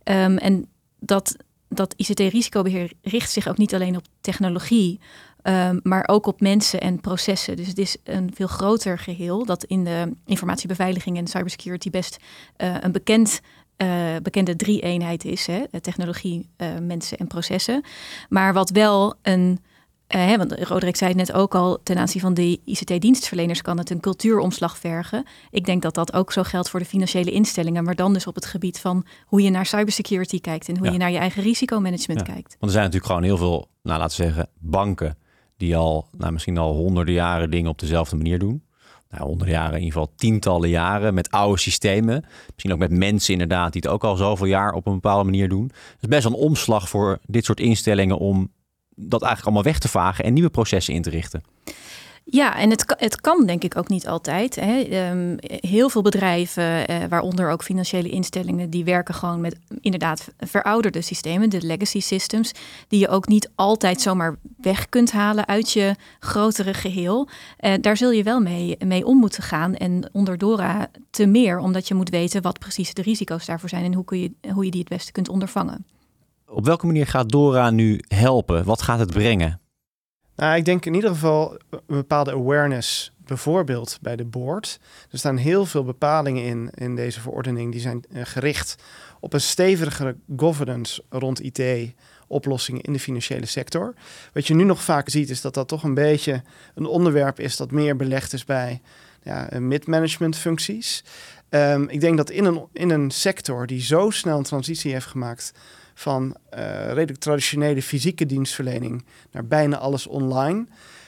Um, 0.04 0.36
en 0.36 0.66
dat, 0.98 1.36
dat 1.68 1.94
ICT-risicobeheer 1.96 2.92
richt 3.02 3.30
zich 3.30 3.48
ook 3.48 3.58
niet 3.58 3.74
alleen 3.74 3.96
op 3.96 4.04
technologie, 4.20 5.00
Um, 5.46 5.80
maar 5.82 6.08
ook 6.08 6.26
op 6.26 6.40
mensen 6.40 6.80
en 6.80 7.00
processen. 7.00 7.56
Dus 7.56 7.66
het 7.66 7.78
is 7.78 7.96
een 8.04 8.30
veel 8.34 8.46
groter 8.46 8.98
geheel 8.98 9.44
dat 9.44 9.64
in 9.64 9.84
de 9.84 10.12
informatiebeveiliging 10.26 11.16
en 11.16 11.26
cybersecurity 11.26 11.90
best 11.90 12.16
uh, 12.56 12.76
een 12.80 12.92
bekend, 12.92 13.40
uh, 13.76 13.88
bekende 14.22 14.56
drie-eenheid 14.56 15.24
is: 15.24 15.46
hè? 15.46 15.80
technologie, 15.80 16.48
uh, 16.56 16.68
mensen 16.82 17.18
en 17.18 17.26
processen. 17.26 17.84
Maar 18.28 18.52
wat 18.52 18.70
wel 18.70 19.14
een. 19.22 19.58
Hè, 20.06 20.36
want 20.36 20.52
Roderick 20.52 20.96
zei 20.96 21.10
het 21.10 21.18
net 21.18 21.32
ook 21.32 21.54
al, 21.54 21.78
ten 21.82 21.98
aanzien 21.98 22.20
van 22.20 22.34
de 22.34 22.60
ICT-dienstverleners 22.64 23.62
kan 23.62 23.78
het 23.78 23.90
een 23.90 24.00
cultuuromslag 24.00 24.78
vergen. 24.78 25.24
Ik 25.50 25.64
denk 25.64 25.82
dat 25.82 25.94
dat 25.94 26.12
ook 26.12 26.32
zo 26.32 26.42
geldt 26.42 26.70
voor 26.70 26.80
de 26.80 26.86
financiële 26.86 27.30
instellingen, 27.30 27.84
maar 27.84 27.94
dan 27.94 28.12
dus 28.12 28.26
op 28.26 28.34
het 28.34 28.46
gebied 28.46 28.80
van 28.80 29.04
hoe 29.26 29.42
je 29.42 29.50
naar 29.50 29.66
cybersecurity 29.66 30.40
kijkt 30.40 30.68
en 30.68 30.76
hoe 30.76 30.86
ja. 30.86 30.92
je 30.92 30.98
naar 30.98 31.10
je 31.10 31.18
eigen 31.18 31.42
risicomanagement 31.42 32.26
ja. 32.26 32.32
kijkt. 32.32 32.48
Want 32.48 32.62
er 32.62 32.70
zijn 32.70 32.84
natuurlijk 32.84 33.06
gewoon 33.06 33.22
heel 33.22 33.36
veel, 33.36 33.68
nou 33.82 33.98
laten 33.98 34.16
we 34.16 34.24
zeggen, 34.24 34.48
banken 34.58 35.16
die 35.56 35.76
al, 35.76 36.06
nou, 36.18 36.32
misschien 36.32 36.58
al 36.58 36.74
honderden 36.74 37.14
jaren 37.14 37.50
dingen 37.50 37.70
op 37.70 37.78
dezelfde 37.78 38.16
manier 38.16 38.38
doen. 38.38 38.62
Nou, 39.10 39.26
honderden 39.26 39.54
jaren, 39.54 39.72
in 39.72 39.84
ieder 39.84 39.92
geval 39.92 40.12
tientallen 40.16 40.68
jaren 40.68 41.14
met 41.14 41.30
oude 41.30 41.58
systemen. 41.58 42.24
Misschien 42.52 42.72
ook 42.72 42.78
met 42.78 42.90
mensen 42.90 43.32
inderdaad, 43.32 43.72
die 43.72 43.82
het 43.84 43.90
ook 43.90 44.04
al 44.04 44.16
zoveel 44.16 44.46
jaar 44.46 44.72
op 44.72 44.86
een 44.86 44.92
bepaalde 44.92 45.24
manier 45.24 45.48
doen. 45.48 45.64
Het 45.64 45.98
is 46.00 46.08
best 46.08 46.24
een 46.24 46.32
omslag 46.32 46.88
voor 46.88 47.18
dit 47.26 47.44
soort 47.44 47.60
instellingen 47.60 48.18
om 48.18 48.52
dat 48.94 49.22
eigenlijk 49.22 49.44
allemaal 49.44 49.72
weg 49.72 49.78
te 49.78 49.88
vagen 49.88 50.24
en 50.24 50.32
nieuwe 50.32 50.50
processen 50.50 50.94
in 50.94 51.02
te 51.02 51.10
richten. 51.10 51.42
Ja, 52.26 52.56
en 52.56 52.70
het, 52.70 52.94
het 52.98 53.20
kan 53.20 53.46
denk 53.46 53.64
ik 53.64 53.76
ook 53.76 53.88
niet 53.88 54.06
altijd. 54.06 54.54
Hè. 54.54 55.08
Um, 55.10 55.36
heel 55.40 55.88
veel 55.88 56.02
bedrijven, 56.02 56.90
uh, 56.90 56.96
waaronder 57.08 57.50
ook 57.50 57.62
financiële 57.62 58.08
instellingen, 58.08 58.70
die 58.70 58.84
werken 58.84 59.14
gewoon 59.14 59.40
met 59.40 59.56
inderdaad 59.80 60.28
verouderde 60.38 61.02
systemen, 61.02 61.50
de 61.50 61.62
legacy 61.62 62.00
systems, 62.00 62.52
die 62.88 63.00
je 63.00 63.08
ook 63.08 63.28
niet 63.28 63.50
altijd 63.54 64.00
zomaar 64.00 64.36
weg 64.56 64.88
kunt 64.88 65.12
halen 65.12 65.46
uit 65.46 65.70
je 65.70 65.94
grotere 66.18 66.74
geheel. 66.74 67.28
Uh, 67.60 67.72
daar 67.80 67.96
zul 67.96 68.10
je 68.10 68.22
wel 68.22 68.40
mee, 68.40 68.76
mee 68.84 69.06
om 69.06 69.18
moeten 69.18 69.42
gaan. 69.42 69.74
En 69.74 70.08
onder 70.12 70.38
Dora 70.38 70.90
te 71.10 71.26
meer, 71.26 71.58
omdat 71.58 71.88
je 71.88 71.94
moet 71.94 72.10
weten 72.10 72.42
wat 72.42 72.58
precies 72.58 72.94
de 72.94 73.02
risico's 73.02 73.46
daarvoor 73.46 73.68
zijn 73.68 73.84
en 73.84 73.94
hoe, 73.94 74.04
kun 74.04 74.20
je, 74.20 74.32
hoe 74.52 74.64
je 74.64 74.70
die 74.70 74.80
het 74.80 74.88
beste 74.88 75.12
kunt 75.12 75.28
ondervangen. 75.28 75.86
Op 76.46 76.64
welke 76.64 76.86
manier 76.86 77.06
gaat 77.06 77.28
Dora 77.28 77.70
nu 77.70 78.00
helpen? 78.08 78.64
Wat 78.64 78.82
gaat 78.82 78.98
het 78.98 79.12
brengen? 79.12 79.60
Nou, 80.36 80.56
ik 80.56 80.64
denk 80.64 80.86
in 80.86 80.94
ieder 80.94 81.10
geval 81.10 81.58
een 81.70 81.82
bepaalde 81.86 82.32
awareness, 82.32 83.12
bijvoorbeeld 83.16 83.98
bij 84.00 84.16
de 84.16 84.24
board. 84.24 84.80
Er 85.10 85.18
staan 85.18 85.36
heel 85.36 85.66
veel 85.66 85.84
bepalingen 85.84 86.44
in, 86.44 86.70
in 86.74 86.96
deze 86.96 87.20
verordening, 87.20 87.72
die 87.72 87.80
zijn 87.80 88.04
uh, 88.10 88.20
gericht 88.24 88.76
op 89.20 89.32
een 89.32 89.40
stevigere 89.40 90.16
governance 90.36 91.02
rond 91.08 91.40
IT-oplossingen 91.40 92.80
in 92.80 92.92
de 92.92 92.98
financiële 92.98 93.46
sector. 93.46 93.94
Wat 94.32 94.46
je 94.46 94.54
nu 94.54 94.64
nog 94.64 94.82
vaak 94.82 95.08
ziet, 95.08 95.30
is 95.30 95.40
dat 95.40 95.54
dat 95.54 95.68
toch 95.68 95.82
een 95.82 95.94
beetje 95.94 96.42
een 96.74 96.86
onderwerp 96.86 97.40
is 97.40 97.56
dat 97.56 97.70
meer 97.70 97.96
belegd 97.96 98.32
is 98.32 98.44
bij 98.44 98.80
ja, 99.22 99.48
mid-management 99.58 100.36
functies. 100.36 101.04
Um, 101.50 101.88
ik 101.88 102.00
denk 102.00 102.16
dat 102.16 102.30
in 102.30 102.44
een, 102.44 102.66
in 102.72 102.90
een 102.90 103.10
sector 103.10 103.66
die 103.66 103.82
zo 103.82 104.10
snel 104.10 104.38
een 104.38 104.44
transitie 104.44 104.92
heeft 104.92 105.06
gemaakt 105.06 105.52
van 105.94 106.36
uh, 106.54 106.86
redelijk 106.86 107.18
traditionele 107.18 107.82
fysieke 107.82 108.26
dienstverlening 108.26 109.04
naar 109.30 109.46
bijna 109.46 109.78
alles 109.78 110.06
online. 110.06 110.66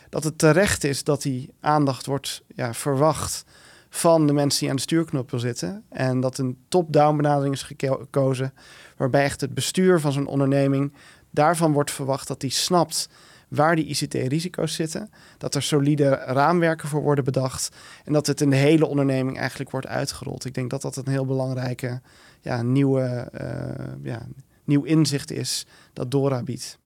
Dat 0.08 0.24
het 0.24 0.38
terecht 0.38 0.84
is 0.84 1.04
dat 1.04 1.22
die 1.22 1.50
aandacht 1.60 2.06
wordt 2.06 2.42
ja, 2.54 2.74
verwacht 2.74 3.44
van 3.88 4.26
de 4.26 4.32
mensen 4.32 4.60
die 4.60 4.70
aan 4.70 4.76
de 4.76 4.82
stuurknop 4.82 5.30
wil 5.30 5.40
zitten. 5.40 5.84
En 5.88 6.20
dat 6.20 6.38
een 6.38 6.58
top-down 6.68 7.16
benadering 7.16 7.54
is 7.54 7.62
gekozen, 7.62 8.54
waarbij 8.96 9.24
echt 9.24 9.40
het 9.40 9.54
bestuur 9.54 10.00
van 10.00 10.12
zo'n 10.12 10.26
onderneming 10.26 10.92
daarvan 11.30 11.72
wordt 11.72 11.90
verwacht 11.90 12.28
dat 12.28 12.40
die 12.40 12.50
snapt 12.50 13.08
waar 13.48 13.76
die 13.76 13.84
ICT-risico's 13.84 14.74
zitten, 14.74 15.10
dat 15.38 15.54
er 15.54 15.62
solide 15.62 16.08
raamwerken 16.08 16.88
voor 16.88 17.02
worden 17.02 17.24
bedacht 17.24 17.76
en 18.04 18.12
dat 18.12 18.26
het 18.26 18.40
in 18.40 18.50
de 18.50 18.56
hele 18.56 18.86
onderneming 18.86 19.38
eigenlijk 19.38 19.70
wordt 19.70 19.86
uitgerold. 19.86 20.44
Ik 20.44 20.54
denk 20.54 20.70
dat 20.70 20.82
dat 20.82 20.96
een 20.96 21.08
heel 21.08 21.26
belangrijke 21.26 22.00
ja, 22.40 22.62
nieuwe, 22.62 23.28
uh, 23.40 24.12
ja, 24.12 24.26
nieuw 24.66 24.82
inzicht 24.82 25.30
is 25.30 25.66
dat 25.92 26.10
Dora 26.10 26.42
biedt. 26.42 26.78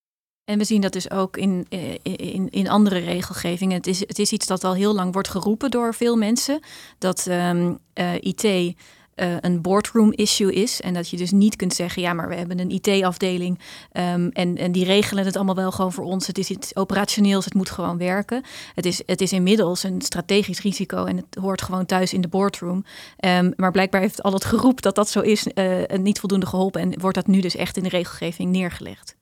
En 0.45 0.59
we 0.59 0.65
zien 0.65 0.81
dat 0.81 0.93
dus 0.93 1.11
ook 1.11 1.37
in, 1.37 1.67
in, 2.03 2.51
in 2.51 2.69
andere 2.69 2.99
regelgevingen. 2.99 3.77
Het 3.77 3.87
is, 3.87 4.01
het 4.01 4.19
is 4.19 4.33
iets 4.33 4.47
dat 4.47 4.65
al 4.65 4.75
heel 4.75 4.95
lang 4.95 5.13
wordt 5.13 5.29
geroepen 5.29 5.71
door 5.71 5.95
veel 5.95 6.17
mensen. 6.17 6.61
Dat 6.99 7.27
um, 7.27 7.79
uh, 7.95 8.15
IT 8.15 8.75
uh, 9.21 9.37
een 9.41 9.61
boardroom 9.61 10.13
issue 10.13 10.53
is. 10.53 10.81
En 10.81 10.95
dat 10.95 11.09
je 11.09 11.17
dus 11.17 11.31
niet 11.31 11.57
kunt 11.57 11.75
zeggen, 11.75 12.03
ja, 12.03 12.13
maar 12.13 12.29
we 12.29 12.35
hebben 12.35 12.59
een 12.59 12.71
IT-afdeling. 12.71 13.59
Um, 13.93 14.29
en, 14.29 14.57
en 14.57 14.73
die 14.73 14.85
regelen 14.85 15.25
het 15.25 15.37
allemaal 15.37 15.55
wel 15.55 15.73
gewoon 15.73 15.93
voor 15.93 16.05
ons. 16.05 16.27
Het 16.27 16.39
is 16.39 16.51
iets 16.51 16.77
operationeels, 16.77 17.45
het 17.45 17.55
moet 17.55 17.71
gewoon 17.71 17.99
werken. 17.99 18.43
Het 18.75 18.87
is, 18.87 19.03
het 19.07 19.21
is 19.21 19.33
inmiddels 19.33 19.83
een 19.83 20.01
strategisch 20.01 20.61
risico 20.61 21.05
en 21.05 21.17
het 21.17 21.35
hoort 21.41 21.63
gewoon 21.63 21.87
thuis 21.87 22.13
in 22.13 22.21
de 22.21 22.29
boardroom. 22.29 22.85
Um, 23.25 23.53
maar 23.57 23.71
blijkbaar 23.71 24.01
heeft 24.01 24.23
al 24.23 24.33
het 24.33 24.45
geroep 24.45 24.83
dat 24.83 24.95
dat 24.95 25.09
zo 25.09 25.21
is 25.21 25.47
uh, 25.55 25.83
niet 25.99 26.21
voldoende 26.21 26.47
geholpen. 26.47 26.81
En 26.81 27.01
wordt 27.01 27.17
dat 27.17 27.27
nu 27.27 27.41
dus 27.41 27.57
echt 27.57 27.77
in 27.77 27.83
de 27.83 27.89
regelgeving 27.89 28.51
neergelegd. 28.51 29.17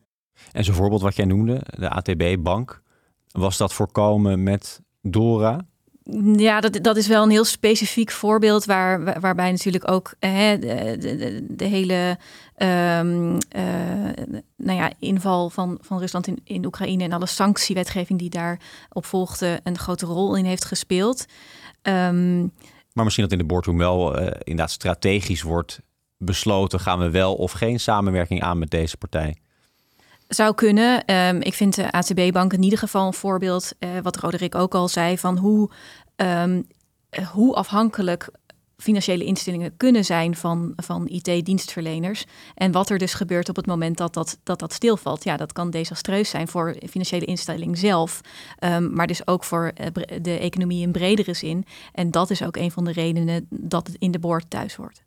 En 0.53 0.65
zo'n 0.65 0.75
voorbeeld 0.75 1.03
wat 1.03 1.17
jij 1.17 1.25
noemde, 1.25 1.63
de 1.79 1.89
ATB-bank, 1.89 2.83
was 3.31 3.57
dat 3.57 3.73
voorkomen 3.73 4.43
met 4.43 4.81
Dora? 5.03 5.67
Ja, 6.37 6.61
dat, 6.61 6.79
dat 6.83 6.97
is 6.97 7.07
wel 7.07 7.23
een 7.23 7.31
heel 7.31 7.45
specifiek 7.45 8.11
voorbeeld 8.11 8.65
waar, 8.65 9.21
waarbij 9.21 9.51
natuurlijk 9.51 9.91
ook 9.91 10.15
hè, 10.19 10.59
de, 10.59 10.97
de, 10.99 11.45
de, 11.49 11.65
hele 11.65 12.19
um, 12.57 13.33
uh, 13.33 13.63
nou 14.57 14.79
ja, 14.79 14.93
inval 14.99 15.51
van, 15.51 15.79
van 15.81 15.99
Rusland 15.99 16.27
in, 16.27 16.41
in 16.45 16.67
Oekraïne 16.67 17.05
en 17.05 17.13
alle 17.13 17.27
sanctiewetgeving 17.27 18.19
die 18.19 18.31
daarop 18.31 19.05
volgde 19.05 19.61
een 19.65 19.79
grote 19.79 20.07
rol 20.07 20.37
in 20.37 20.45
heeft 20.45 20.65
gespeeld. 20.65 21.25
Um, 21.83 22.53
maar 22.93 23.05
misschien 23.05 23.25
dat 23.25 23.33
in 23.33 23.39
de 23.39 23.53
boardroom 23.53 23.79
wel 23.79 24.21
uh, 24.21 24.27
inderdaad 24.27 24.71
strategisch 24.71 25.43
wordt 25.43 25.81
besloten, 26.17 26.81
gaan 26.81 26.99
we 26.99 27.11
wel 27.11 27.35
of 27.35 27.53
geen 27.53 27.81
samenwerking 27.81 28.43
aan 28.43 28.59
met 28.59 28.71
deze 28.71 28.97
partij? 28.97 29.37
Zou 30.29 30.55
kunnen. 30.55 31.15
Um, 31.15 31.41
ik 31.41 31.55
vind 31.55 31.75
de 31.75 31.91
ATB-bank 31.91 32.53
in 32.53 32.63
ieder 32.63 32.79
geval 32.79 33.07
een 33.07 33.13
voorbeeld, 33.13 33.73
uh, 33.81 33.91
wat 34.03 34.17
Roderick 34.17 34.55
ook 34.55 34.75
al 34.75 34.89
zei, 34.89 35.19
van 35.19 35.37
hoe, 35.39 35.71
um, 36.17 36.67
hoe 37.33 37.55
afhankelijk 37.55 38.31
financiële 38.77 39.25
instellingen 39.25 39.77
kunnen 39.77 40.05
zijn 40.05 40.37
van, 40.37 40.73
van 40.77 41.09
IT-dienstverleners. 41.09 42.25
En 42.55 42.73
wat 42.73 42.91
er 42.91 42.99
dus 42.99 43.15
gebeurt 43.15 43.49
op 43.49 43.57
het 43.57 43.67
moment 43.67 43.97
dat 43.97 44.15
dat, 44.15 44.39
dat, 44.43 44.59
dat 44.59 44.73
stilvalt. 44.73 45.25
Ja, 45.25 45.37
dat 45.37 45.53
kan 45.53 45.71
desastreus 45.71 46.31
zijn 46.31 46.49
voor 46.49 46.77
de 46.79 46.89
financiële 46.89 47.25
instelling 47.25 47.79
zelf, 47.79 48.21
um, 48.65 48.95
maar 48.95 49.07
dus 49.07 49.27
ook 49.27 49.45
voor 49.45 49.73
de 50.23 50.39
economie 50.39 50.83
in 50.83 50.93
bredere 50.93 51.35
zin. 51.35 51.65
En 51.93 52.11
dat 52.11 52.31
is 52.31 52.43
ook 52.43 52.57
een 52.57 52.71
van 52.71 52.85
de 52.85 52.93
redenen 52.93 53.47
dat 53.51 53.87
het 53.87 53.97
in 53.99 54.11
de 54.11 54.19
boord 54.19 54.51
thuis 54.51 54.75
hoort. 54.75 55.03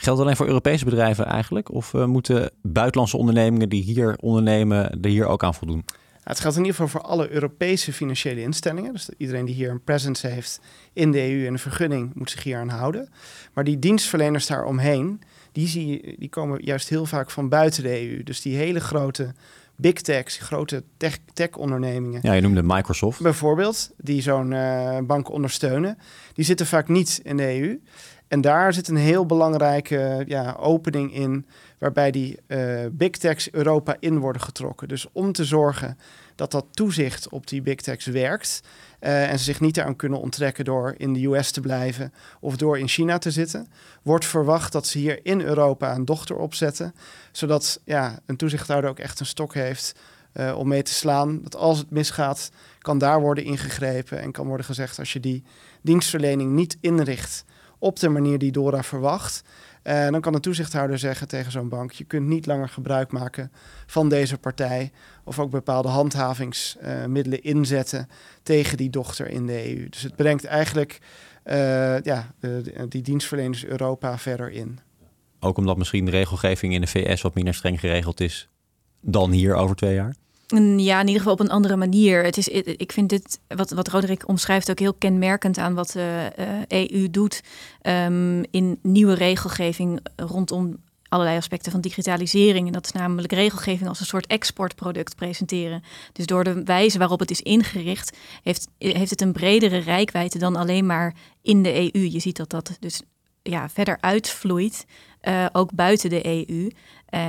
Geldt 0.00 0.20
alleen 0.20 0.36
voor 0.36 0.46
Europese 0.46 0.84
bedrijven 0.84 1.26
eigenlijk? 1.26 1.72
Of 1.72 1.92
uh, 1.92 2.04
moeten 2.04 2.50
buitenlandse 2.62 3.16
ondernemingen 3.16 3.68
die 3.68 3.82
hier 3.82 4.16
ondernemen 4.20 5.00
er 5.02 5.10
hier 5.10 5.26
ook 5.26 5.42
aan 5.42 5.54
voldoen? 5.54 5.84
Het 6.22 6.40
geldt 6.40 6.56
in 6.56 6.64
ieder 6.64 6.80
geval 6.80 7.00
voor 7.00 7.10
alle 7.10 7.30
Europese 7.30 7.92
financiële 7.92 8.40
instellingen. 8.40 8.92
Dus 8.92 9.08
iedereen 9.16 9.44
die 9.44 9.54
hier 9.54 9.70
een 9.70 9.84
presence 9.84 10.26
heeft 10.26 10.60
in 10.92 11.10
de 11.10 11.30
EU 11.30 11.46
en 11.46 11.52
een 11.52 11.58
vergunning 11.58 12.14
moet 12.14 12.30
zich 12.30 12.42
hier 12.42 12.58
aan 12.58 12.68
houden. 12.68 13.08
Maar 13.52 13.64
die 13.64 13.78
dienstverleners 13.78 14.46
daaromheen, 14.46 15.22
die, 15.52 15.68
zie, 15.68 16.16
die 16.18 16.28
komen 16.28 16.64
juist 16.64 16.88
heel 16.88 17.06
vaak 17.06 17.30
van 17.30 17.48
buiten 17.48 17.82
de 17.82 18.10
EU. 18.10 18.22
Dus 18.22 18.40
die 18.40 18.56
hele 18.56 18.80
grote 18.80 19.34
big 19.76 19.92
techs, 19.92 20.38
grote 20.38 20.84
tech-ondernemingen. 21.32 22.20
ja, 22.22 22.32
je 22.32 22.40
noemde 22.40 22.62
Microsoft. 22.62 23.20
Bijvoorbeeld, 23.20 23.90
die 23.96 24.22
zo'n 24.22 24.50
uh, 24.50 24.98
bank 24.98 25.30
ondersteunen. 25.30 25.98
Die 26.32 26.44
zitten 26.44 26.66
vaak 26.66 26.88
niet 26.88 27.20
in 27.22 27.36
de 27.36 27.60
EU. 27.60 27.78
En 28.28 28.40
daar 28.40 28.72
zit 28.72 28.88
een 28.88 28.96
heel 28.96 29.26
belangrijke 29.26 30.24
ja, 30.26 30.56
opening 30.58 31.14
in, 31.14 31.46
waarbij 31.78 32.10
die 32.10 32.38
uh, 32.46 32.86
big 32.92 33.10
techs 33.10 33.52
Europa 33.52 33.96
in 34.00 34.18
worden 34.18 34.42
getrokken. 34.42 34.88
Dus 34.88 35.06
om 35.12 35.32
te 35.32 35.44
zorgen 35.44 35.98
dat 36.34 36.50
dat 36.50 36.66
toezicht 36.70 37.28
op 37.28 37.46
die 37.46 37.62
big 37.62 37.80
techs 37.80 38.06
werkt 38.06 38.62
uh, 39.00 39.30
en 39.30 39.38
ze 39.38 39.44
zich 39.44 39.60
niet 39.60 39.74
daaraan 39.74 39.96
kunnen 39.96 40.20
onttrekken 40.20 40.64
door 40.64 40.94
in 40.96 41.12
de 41.12 41.26
US 41.26 41.50
te 41.50 41.60
blijven 41.60 42.12
of 42.40 42.56
door 42.56 42.78
in 42.78 42.88
China 42.88 43.18
te 43.18 43.30
zitten, 43.30 43.68
wordt 44.02 44.24
verwacht 44.24 44.72
dat 44.72 44.86
ze 44.86 44.98
hier 44.98 45.20
in 45.22 45.40
Europa 45.40 45.94
een 45.94 46.04
dochter 46.04 46.36
opzetten, 46.36 46.94
zodat 47.32 47.80
ja, 47.84 48.18
een 48.26 48.36
toezichthouder 48.36 48.90
ook 48.90 48.98
echt 48.98 49.20
een 49.20 49.26
stok 49.26 49.54
heeft 49.54 49.94
uh, 50.34 50.58
om 50.58 50.68
mee 50.68 50.82
te 50.82 50.92
slaan. 50.92 51.42
Dat 51.42 51.56
als 51.56 51.78
het 51.78 51.90
misgaat, 51.90 52.50
kan 52.78 52.98
daar 52.98 53.20
worden 53.20 53.44
ingegrepen 53.44 54.20
en 54.20 54.32
kan 54.32 54.46
worden 54.46 54.66
gezegd 54.66 54.98
als 54.98 55.12
je 55.12 55.20
die 55.20 55.44
dienstverlening 55.82 56.52
niet 56.52 56.76
inricht 56.80 57.44
op 57.78 57.98
de 57.98 58.08
manier 58.08 58.38
die 58.38 58.52
Dora 58.52 58.82
verwacht. 58.82 59.42
Uh, 59.84 60.08
dan 60.08 60.20
kan 60.20 60.32
de 60.32 60.40
toezichthouder 60.40 60.98
zeggen 60.98 61.28
tegen 61.28 61.52
zo'n 61.52 61.68
bank: 61.68 61.92
je 61.92 62.04
kunt 62.04 62.26
niet 62.26 62.46
langer 62.46 62.68
gebruik 62.68 63.12
maken 63.12 63.52
van 63.86 64.08
deze 64.08 64.38
partij. 64.38 64.92
Of 65.24 65.38
ook 65.38 65.50
bepaalde 65.50 65.88
handhavingsmiddelen 65.88 67.42
inzetten 67.42 68.08
tegen 68.42 68.76
die 68.76 68.90
dochter 68.90 69.28
in 69.28 69.46
de 69.46 69.76
EU. 69.76 69.88
Dus 69.88 70.02
het 70.02 70.16
brengt 70.16 70.44
eigenlijk 70.44 71.00
uh, 71.44 72.00
ja, 72.00 72.34
die 72.88 73.02
dienstverleners 73.02 73.64
Europa 73.64 74.18
verder 74.18 74.50
in. 74.50 74.78
Ook 75.40 75.56
omdat 75.56 75.76
misschien 75.76 76.04
de 76.04 76.10
regelgeving 76.10 76.74
in 76.74 76.80
de 76.80 76.86
VS 76.86 77.22
wat 77.22 77.34
minder 77.34 77.54
streng 77.54 77.80
geregeld 77.80 78.20
is 78.20 78.48
dan 79.00 79.30
hier 79.30 79.54
over 79.54 79.76
twee 79.76 79.94
jaar? 79.94 80.14
Ja, 80.76 81.00
in 81.00 81.06
ieder 81.06 81.18
geval 81.18 81.32
op 81.32 81.40
een 81.40 81.50
andere 81.50 81.76
manier. 81.76 82.24
Het 82.24 82.36
is, 82.36 82.48
ik 82.48 82.92
vind 82.92 83.08
dit, 83.08 83.40
wat, 83.46 83.70
wat 83.70 83.88
Roderick 83.88 84.28
omschrijft, 84.28 84.70
ook 84.70 84.78
heel 84.78 84.94
kenmerkend 84.94 85.58
aan 85.58 85.74
wat 85.74 85.90
de 85.90 86.32
uh, 86.70 86.88
EU 86.88 87.10
doet 87.10 87.42
um, 87.82 88.44
in 88.50 88.78
nieuwe 88.82 89.14
regelgeving 89.14 90.00
rondom 90.16 90.76
allerlei 91.08 91.36
aspecten 91.36 91.72
van 91.72 91.80
digitalisering. 91.80 92.66
En 92.66 92.72
dat 92.72 92.84
is 92.84 92.92
namelijk 92.92 93.32
regelgeving 93.32 93.88
als 93.88 94.00
een 94.00 94.06
soort 94.06 94.26
exportproduct 94.26 95.16
presenteren. 95.16 95.82
Dus 96.12 96.26
door 96.26 96.44
de 96.44 96.62
wijze 96.62 96.98
waarop 96.98 97.20
het 97.20 97.30
is 97.30 97.42
ingericht, 97.42 98.16
heeft, 98.42 98.68
heeft 98.78 99.10
het 99.10 99.20
een 99.20 99.32
bredere 99.32 99.78
rijkwijde 99.78 100.38
dan 100.38 100.56
alleen 100.56 100.86
maar 100.86 101.14
in 101.42 101.62
de 101.62 101.74
EU. 101.74 102.02
Je 102.04 102.20
ziet 102.20 102.36
dat 102.36 102.50
dat 102.50 102.76
dus 102.80 103.02
ja, 103.42 103.68
verder 103.68 103.98
uitvloeit, 104.00 104.84
uh, 105.22 105.46
ook 105.52 105.72
buiten 105.72 106.10
de 106.10 106.26
EU. 106.26 106.58
Uh, 106.58 106.70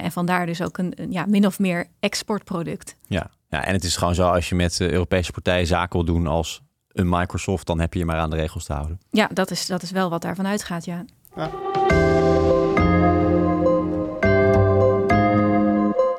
en 0.03 0.11
vandaar 0.11 0.45
dus 0.45 0.61
ook 0.61 0.77
een, 0.77 0.93
een, 0.95 1.11
ja, 1.11 1.25
min 1.25 1.45
of 1.45 1.59
meer 1.59 1.87
exportproduct. 1.99 2.95
Ja. 3.07 3.29
ja, 3.49 3.65
en 3.65 3.73
het 3.73 3.83
is 3.83 3.95
gewoon 3.95 4.15
zo, 4.15 4.29
als 4.29 4.49
je 4.49 4.55
met 4.55 4.79
uh, 4.79 4.89
Europese 4.89 5.31
partijen 5.31 5.67
zaken 5.67 5.95
wil 5.95 6.13
doen 6.13 6.27
als 6.27 6.61
een 6.91 7.09
Microsoft, 7.09 7.67
dan 7.67 7.79
heb 7.79 7.93
je 7.93 7.99
je 7.99 8.05
maar 8.05 8.17
aan 8.17 8.29
de 8.29 8.35
regels 8.35 8.65
te 8.65 8.73
houden. 8.73 8.99
Ja, 9.11 9.29
dat 9.33 9.51
is, 9.51 9.65
dat 9.65 9.81
is 9.81 9.91
wel 9.91 10.09
wat 10.09 10.21
daarvan 10.21 10.47
uitgaat, 10.47 10.85
ja. 10.85 11.05
ja. 11.35 11.49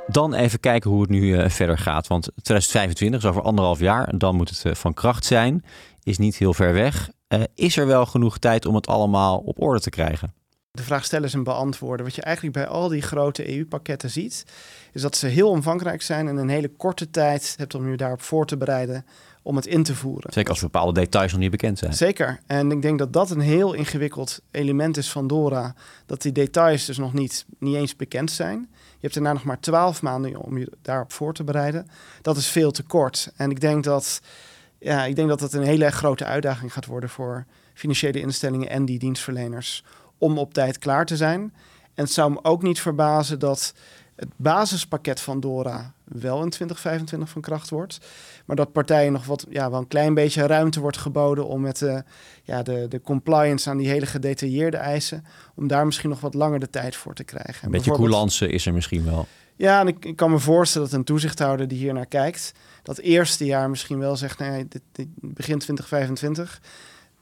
Dan 0.07 0.35
even 0.35 0.61
kijken 0.61 0.91
hoe 0.91 1.01
het 1.01 1.11
nu 1.11 1.21
uh, 1.21 1.49
verder 1.49 1.79
gaat. 1.79 2.07
Want 2.07 2.23
2025 2.43 3.21
is 3.21 3.27
over 3.27 3.43
anderhalf 3.43 3.79
jaar 3.79 4.09
en 4.09 4.19
dan 4.19 4.37
moet 4.37 4.49
het 4.49 4.65
uh, 4.65 4.75
van 4.75 4.95
kracht 4.95 5.25
zijn. 5.25 5.65
Is 6.03 6.19
niet 6.19 6.37
heel 6.37 6.55
ver 6.55 6.73
weg. 6.73 7.11
Uh, 7.29 7.43
is 7.55 7.77
er 7.77 7.87
wel 7.87 8.07
genoeg 8.07 8.39
tijd 8.39 8.67
om 8.67 8.75
het 8.75 8.87
allemaal 8.87 9.39
op 9.39 9.63
orde 9.63 9.81
te 9.81 9.91
krijgen? 9.91 10.35
De 10.71 10.83
vraag 10.83 11.05
stellen 11.05 11.33
en 11.33 11.43
beantwoorden. 11.43 12.07
Wat 12.07 12.15
je 12.15 12.23
eigenlijk 12.23 12.57
bij 12.57 12.67
al 12.67 12.89
die 12.89 13.03
grote 13.03 13.57
EU-pakketten 13.57 14.11
ziet, 14.11 14.45
is 14.93 15.03
dat 15.03 15.17
ze 15.17 15.27
heel 15.27 15.49
omvangrijk 15.49 16.03
zijn 16.03 16.29
en 16.29 16.37
een 16.37 16.49
hele 16.49 16.69
korte 16.69 17.11
tijd 17.11 17.55
hebt 17.57 17.75
om 17.75 17.91
je 17.91 17.97
daarop 17.97 18.23
voor 18.23 18.47
te 18.47 18.57
bereiden 18.57 19.07
om 19.43 19.57
het 19.57 19.67
in 19.67 19.83
te 19.83 19.95
voeren. 19.95 20.33
Zeker 20.33 20.51
als 20.51 20.61
bepaalde 20.61 21.01
details 21.01 21.33
nog 21.33 21.41
niet 21.41 21.51
bekend 21.51 21.79
zijn. 21.79 21.95
Zeker. 21.95 22.41
En 22.47 22.71
ik 22.71 22.83
denk 22.83 22.99
dat 22.99 23.13
dat 23.13 23.31
een 23.31 23.41
heel 23.41 23.73
ingewikkeld 23.73 24.41
element 24.51 24.97
is 24.97 25.11
van 25.11 25.27
Dora. 25.27 25.75
Dat 26.07 26.23
die 26.23 26.33
details 26.33 26.85
dus 26.85 26.99
nog 26.99 27.13
niet, 27.13 27.45
niet 27.59 27.77
eens 27.77 27.97
bekend 27.97 28.31
zijn. 28.31 28.69
Je 28.71 29.07
hebt 29.07 29.15
daarna 29.15 29.33
nog 29.33 29.45
maar 29.45 29.61
twaalf 29.61 30.03
maanden 30.03 30.37
om 30.37 30.59
je 30.59 30.73
daarop 30.83 31.13
voor 31.13 31.35
te 31.35 31.45
bereiden. 31.45 31.91
Dat 32.23 32.37
is 32.37 32.47
veel 32.47 32.71
te 32.71 32.83
kort. 32.83 33.33
En 33.37 33.51
ik 33.51 33.61
denk 33.61 33.85
dat, 33.85 34.21
ja, 34.79 35.05
ik 35.05 35.17
denk 35.17 35.29
dat 35.29 35.41
het 35.41 35.53
een 35.53 35.63
hele 35.63 35.91
grote 35.91 36.25
uitdaging 36.25 36.73
gaat 36.73 36.87
worden 36.87 37.11
voor 37.11 37.47
financiële 37.75 38.21
instellingen 38.21 38.69
en 38.69 38.85
die 38.85 38.99
dienstverleners 38.99 39.85
om 40.21 40.39
op 40.39 40.55
tijd 40.55 40.79
klaar 40.79 41.07
te 41.07 41.17
zijn. 41.17 41.41
En 41.95 42.05
het 42.05 42.13
zou 42.13 42.33
me 42.33 42.39
ook 42.45 42.63
niet 42.63 42.81
verbazen 42.81 43.39
dat 43.39 43.75
het 44.17 44.29
basispakket 44.37 45.21
van 45.21 45.41
Dora 45.41 45.93
wel 46.05 46.43
in 46.43 46.51
2025 46.51 47.29
van 47.29 47.43
kracht 47.43 47.71
wordt. 47.71 47.99
Maar 48.45 48.57
dat 48.57 48.73
partijen 48.73 49.13
nog 49.13 49.25
wat, 49.25 49.47
ja, 49.49 49.71
wel 49.71 49.79
een 49.79 49.89
klein 49.89 50.15
beetje 50.15 50.47
ruimte 50.47 50.81
wordt 50.81 50.97
geboden 50.97 51.47
om 51.47 51.61
met 51.61 51.79
de, 51.79 52.03
ja, 52.43 52.63
de, 52.63 52.87
de 52.89 53.01
compliance 53.01 53.71
aan 53.71 53.77
die 53.77 53.89
hele 53.89 54.07
gedetailleerde 54.07 54.77
eisen, 54.77 55.25
om 55.55 55.67
daar 55.67 55.87
misschien 55.87 56.11
nog 56.11 56.21
wat 56.21 56.35
langer 56.35 56.61
de 56.61 56.71
tijd 56.71 56.97
voor 56.97 57.15
te 57.15 57.25
krijgen. 57.25 57.65
Een 57.65 57.71
beetje 57.71 57.93
coulance 57.93 58.49
is 58.49 58.67
er 58.67 58.73
misschien 58.73 59.05
wel. 59.05 59.27
Ja, 59.57 59.81
en 59.81 59.87
ik, 59.87 60.05
ik, 60.05 60.17
kan 60.17 60.31
me 60.31 60.39
voorstellen 60.39 60.89
dat 60.89 60.99
een 60.99 61.05
toezichthouder 61.05 61.69
die 61.69 61.79
hier 61.79 61.93
naar 61.93 62.07
kijkt, 62.07 62.53
dat 62.83 62.99
eerste 62.99 63.45
jaar 63.45 63.71
misschien 63.71 63.99
wel 63.99 64.17
zegt, 64.17 64.39
nee, 64.39 64.69
dit, 64.69 64.83
dit 64.93 65.07
begint 65.15 65.61
2025. 65.61 66.61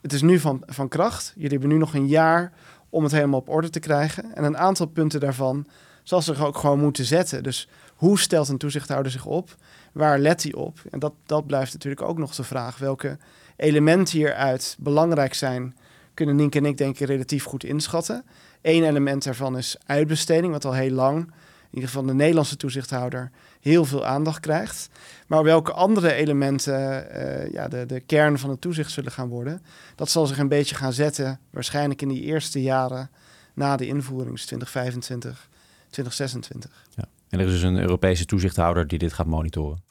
Het 0.03 0.13
is 0.13 0.23
nu 0.23 0.39
van, 0.39 0.63
van 0.67 0.89
kracht. 0.89 1.33
Jullie 1.35 1.51
hebben 1.51 1.69
nu 1.69 1.79
nog 1.79 1.95
een 1.95 2.07
jaar 2.07 2.53
om 2.91 3.03
het 3.03 3.13
helemaal 3.13 3.39
op 3.39 3.49
orde 3.49 3.71
te 3.71 3.81
krijgen. 3.81 4.35
En 4.35 4.45
een 4.45 4.59
aantal 4.59 4.87
punten 4.87 5.21
daarvan 5.21 5.67
zal 6.03 6.23
zich 6.23 6.45
ook 6.45 6.57
gewoon 6.57 6.81
moeten 6.81 7.05
zetten. 7.05 7.43
Dus 7.43 7.69
hoe 7.95 8.19
stelt 8.19 8.49
een 8.49 8.59
toezichthouder 8.59 9.13
zich 9.13 9.27
op? 9.27 9.57
Waar 9.93 10.19
let 10.19 10.43
hij 10.43 10.55
op? 10.55 10.79
En 10.91 10.99
dat, 10.99 11.13
dat 11.27 11.47
blijft 11.47 11.73
natuurlijk 11.73 12.03
ook 12.03 12.19
nog 12.19 12.35
de 12.35 12.43
vraag. 12.43 12.79
Welke 12.79 13.17
elementen 13.57 14.19
hieruit 14.19 14.77
belangrijk 14.79 15.35
zijn, 15.35 15.77
kunnen 16.15 16.37
Nienke 16.37 16.59
en 16.59 16.65
ik 16.65 16.79
denk 16.79 16.99
ik 16.99 17.07
relatief 17.07 17.45
goed 17.45 17.65
inschatten. 17.65 18.25
Eén 18.63 18.85
element 18.85 19.25
daarvan 19.25 19.57
is 19.57 19.77
uitbesteding, 19.87 20.53
wat 20.53 20.65
al 20.65 20.73
heel 20.75 20.91
lang, 20.91 21.33
in 21.71 21.75
ieder 21.75 21.89
geval 21.89 22.07
de 22.07 22.15
Nederlandse 22.15 22.57
toezichthouder, 22.57 23.31
heel 23.61 23.85
veel 23.85 24.07
aandacht 24.07 24.41
krijgt. 24.41 24.89
Maar 25.27 25.43
welke 25.43 25.73
andere 25.73 26.13
elementen 26.13 27.07
uh, 27.17 27.53
ja, 27.53 27.69
de, 27.69 27.87
de 27.87 28.01
kern 28.01 28.39
van 28.39 28.51
het 28.51 28.61
toezicht 28.61 28.91
zullen 28.91 29.13
gaan 29.13 29.29
worden, 29.29 29.63
dat 29.95 30.11
zal 30.11 30.27
zich 30.27 30.39
een 30.39 30.49
beetje 30.49 30.75
gaan 30.75 30.93
zetten, 30.93 31.41
waarschijnlijk 31.51 32.03
in 32.03 32.09
die 32.09 32.23
eerste 32.23 32.63
jaren 32.63 33.11
na 33.55 33.77
de 33.77 33.87
invoering, 33.87 34.31
dus 34.31 34.47
2025, 34.47 35.49
2026. 35.91 36.87
Ja. 36.95 37.05
En 37.29 37.39
er 37.41 37.47
is 37.47 37.53
dus 37.53 37.63
een 37.63 37.79
Europese 37.79 38.25
toezichthouder 38.25 38.87
die 38.87 38.99
dit 38.99 39.13
gaat 39.13 39.27
monitoren. 39.27 39.83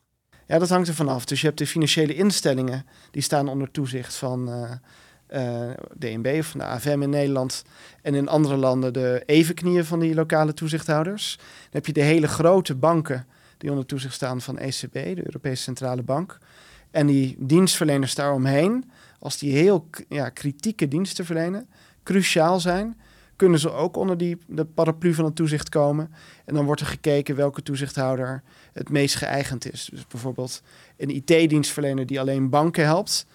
Ja, 0.48 0.60
dat 0.60 0.70
hangt 0.70 0.88
er 0.88 0.94
vanaf. 0.94 1.26
Dus 1.26 1.42
je 1.42 1.48
hebt 1.48 1.60
de 1.60 1.68
financiële 1.68 2.16
instellingen, 2.16 2.86
die 3.12 3.22
staan 3.22 3.48
onder 3.48 3.72
toezicht 3.72 4.16
van 4.16 4.50
uh, 4.50 4.72
uh, 5.30 5.70
DNB 5.98 6.36
of 6.40 6.46
van 6.46 6.60
de 6.60 6.66
AFM 6.66 7.02
in 7.02 7.10
Nederland. 7.10 7.64
En 8.02 8.16
in 8.16 8.28
andere 8.28 8.56
landen 8.56 8.94
de 8.94 9.24
evenknieën 9.26 9.86
van 9.86 10.00
die 10.00 10.16
lokale 10.16 10.54
toezichthouders. 10.54 11.36
Dan 11.38 11.46
heb 11.72 11.86
je 11.86 11.94
de 11.94 12.02
hele 12.02 12.28
grote 12.28 12.76
banken 12.76 13.26
die 13.58 13.70
onder 13.70 13.86
toezicht 13.86 14.14
staan 14.14 14.42
van 14.42 14.58
ECB, 14.58 14.94
de 14.94 15.26
Europese 15.26 15.64
Centrale 15.64 16.04
Bank. 16.04 16.38
En 16.92 17.08
die 17.08 17.36
dienstverleners 17.40 18.16
daaromheen, 18.16 18.92
als 19.20 19.38
die 19.38 19.52
heel 19.54 19.90
ja, 20.10 20.30
kritieke 20.30 20.88
diensten 20.88 21.26
verlenen, 21.26 21.68
cruciaal 22.04 22.60
zijn, 22.60 22.98
kunnen 23.36 23.60
ze 23.60 23.72
ook 23.72 23.98
onder 23.98 24.18
die, 24.18 24.38
de 24.48 24.66
paraplu 24.66 25.14
van 25.14 25.26
het 25.26 25.36
toezicht 25.36 25.70
komen. 25.70 26.14
En 26.46 26.54
dan 26.54 26.66
wordt 26.66 26.82
er 26.82 26.88
gekeken 26.88 27.36
welke 27.36 27.64
toezichthouder 27.64 28.44
het 28.74 28.90
meest 28.90 29.16
geëigend 29.16 29.74
is. 29.74 29.90
Dus 29.92 30.08
bijvoorbeeld 30.08 30.62
een 30.98 31.10
IT-dienstverlener 31.10 32.06
die 32.06 32.20
alleen 32.20 32.50
banken 32.50 32.84
helpt, 32.84 33.26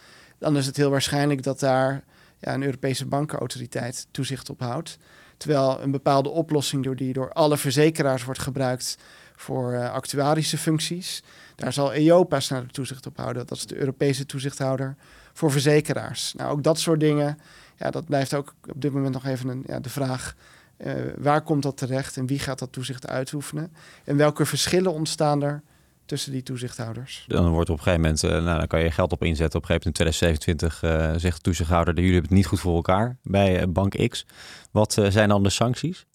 dan 0.43 0.57
is 0.57 0.67
het 0.67 0.77
heel 0.77 0.91
waarschijnlijk 0.91 1.43
dat 1.43 1.61
daar 1.61 2.05
ja, 2.39 2.55
een 2.55 2.63
Europese 2.63 3.07
bankenautoriteit 3.07 4.07
toezicht 4.11 4.51
op 4.51 4.61
houdt. 4.61 4.99
Terwijl 5.37 5.81
een 5.81 5.91
bepaalde 5.91 6.29
oplossing 6.29 6.85
door 6.85 6.97
die 6.97 7.13
door 7.13 7.33
alle 7.33 7.57
verzekeraars 7.57 8.25
wordt 8.25 8.41
gebruikt, 8.41 8.99
voor 9.37 9.73
uh, 9.73 9.93
actuarische 9.93 10.59
functies. 10.59 11.23
Daar 11.57 11.73
zal 11.73 11.93
EIOPA's 11.93 12.49
naar 12.49 12.67
de 12.67 12.73
toezicht 12.73 13.07
op 13.07 13.17
houden. 13.17 13.47
Dat 13.47 13.59
is 13.59 13.67
de 13.67 13.77
Europese 13.77 14.27
toezichthouder 14.27 14.97
voor 15.33 15.51
verzekeraars. 15.51 16.35
Nou, 16.37 16.51
ook 16.51 16.63
dat 16.63 16.79
soort 16.79 17.01
dingen, 17.01 17.39
ja, 17.77 17.91
dat 17.91 18.07
blijft 18.07 18.35
ook 18.35 18.55
op 18.69 18.81
dit 18.81 18.93
moment 18.93 19.13
nog 19.13 19.27
even 19.27 19.49
een, 19.49 19.65
ja, 19.67 19.81
de 19.81 19.89
vraag. 19.89 20.35
Uh, 20.79 20.93
waar 21.17 21.43
komt 21.43 21.63
dat 21.63 21.77
terecht 21.77 22.17
en 22.17 22.27
wie 22.27 22.39
gaat 22.39 22.59
dat 22.59 22.73
toezicht 22.73 23.09
uitoefenen? 23.09 23.73
En 24.05 24.17
welke 24.17 24.47
verschillen 24.47 24.93
ontstaan 24.93 25.43
er 25.43 25.63
tussen 26.07 26.33
die 26.33 26.43
toezichthouders? 26.43 27.25
Dan 27.29 27.51
wordt 27.51 27.71
op 27.71 27.77
een 27.77 27.83
gegeven 27.83 28.03
moment, 28.03 28.23
uh, 28.23 28.31
nou, 28.31 28.59
dan 28.59 28.67
kan 28.67 28.83
je 28.83 28.91
geld 28.91 29.12
op 29.12 29.23
inzetten. 29.23 29.61
Op 29.61 29.69
een 29.69 29.77
gegeven 29.77 29.93
moment 30.01 30.15
in 30.15 30.23
2027 30.43 31.21
zegt 31.21 31.37
de 31.37 31.43
toezichthouder, 31.43 31.95
jullie 31.95 32.12
hebben 32.12 32.31
het 32.31 32.38
niet 32.38 32.47
goed 32.47 32.61
voor 32.61 32.75
elkaar 32.75 33.17
bij 33.23 33.73
Bank 33.73 34.09
X. 34.09 34.27
Wat 34.71 34.93
zijn 35.09 35.29
dan 35.29 35.43
de 35.43 35.51
sancties? 35.51 36.07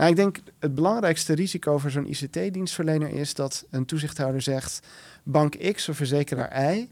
Nou, 0.00 0.10
ik 0.10 0.16
denk 0.16 0.40
het 0.58 0.74
belangrijkste 0.74 1.34
risico 1.34 1.78
voor 1.78 1.90
zo'n 1.90 2.10
ICT-dienstverlener 2.10 3.08
is 3.08 3.34
dat 3.34 3.66
een 3.70 3.84
toezichthouder 3.84 4.42
zegt: 4.42 4.86
Bank 5.22 5.72
X 5.72 5.88
of 5.88 5.96
verzekeraar 5.96 6.74
Y, 6.74 6.88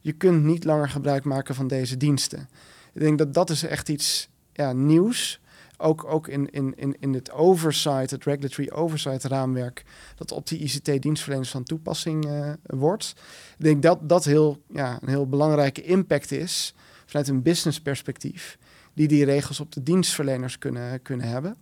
je 0.00 0.12
kunt 0.12 0.44
niet 0.44 0.64
langer 0.64 0.88
gebruik 0.88 1.24
maken 1.24 1.54
van 1.54 1.66
deze 1.66 1.96
diensten. 1.96 2.48
Ik 2.94 3.00
denk 3.00 3.18
dat 3.18 3.34
dat 3.34 3.50
is 3.50 3.62
echt 3.62 3.88
iets 3.88 4.28
ja, 4.52 4.72
nieuws. 4.72 5.40
Ook, 5.80 6.04
ook 6.04 6.28
in, 6.28 6.50
in, 6.50 6.74
in, 6.76 6.96
in 7.00 7.14
het 7.14 7.30
oversight, 7.30 8.10
het 8.10 8.24
regulatory 8.24 8.70
oversight 8.70 9.24
raamwerk, 9.24 9.84
dat 10.16 10.32
op 10.32 10.48
die 10.48 10.58
ICT-dienstverleners 10.58 11.50
van 11.50 11.64
toepassing 11.64 12.26
uh, 12.26 12.52
wordt. 12.62 13.14
Ik 13.58 13.64
denk 13.64 13.82
dat 13.82 14.08
dat 14.08 14.24
heel, 14.24 14.62
ja, 14.68 14.98
een 15.02 15.08
heel 15.08 15.28
belangrijke 15.28 15.82
impact 15.82 16.30
is 16.30 16.74
vanuit 17.06 17.28
een 17.28 17.42
business 17.42 17.80
perspectief 17.80 18.58
die 18.94 19.08
die 19.08 19.24
regels 19.24 19.60
op 19.60 19.72
de 19.72 19.82
dienstverleners 19.82 20.58
kunnen, 20.58 21.02
kunnen 21.02 21.28
hebben. 21.28 21.56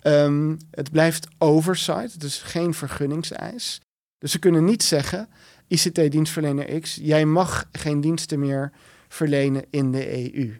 Ehm, 0.00 0.56
het 0.70 0.90
blijft 0.90 1.28
oversight, 1.38 2.20
dus 2.20 2.42
geen 2.42 2.74
vergunningseis. 2.74 3.80
Dus 4.18 4.30
ze 4.30 4.38
kunnen 4.38 4.64
niet 4.64 4.82
zeggen, 4.82 5.28
ICT-dienstverlener 5.68 6.80
X, 6.80 6.98
jij 7.02 7.24
mag 7.24 7.68
geen 7.72 8.00
diensten 8.00 8.38
meer 8.38 8.72
verlenen 9.08 9.64
in 9.70 9.92
de 9.92 10.34
EU. 10.34 10.56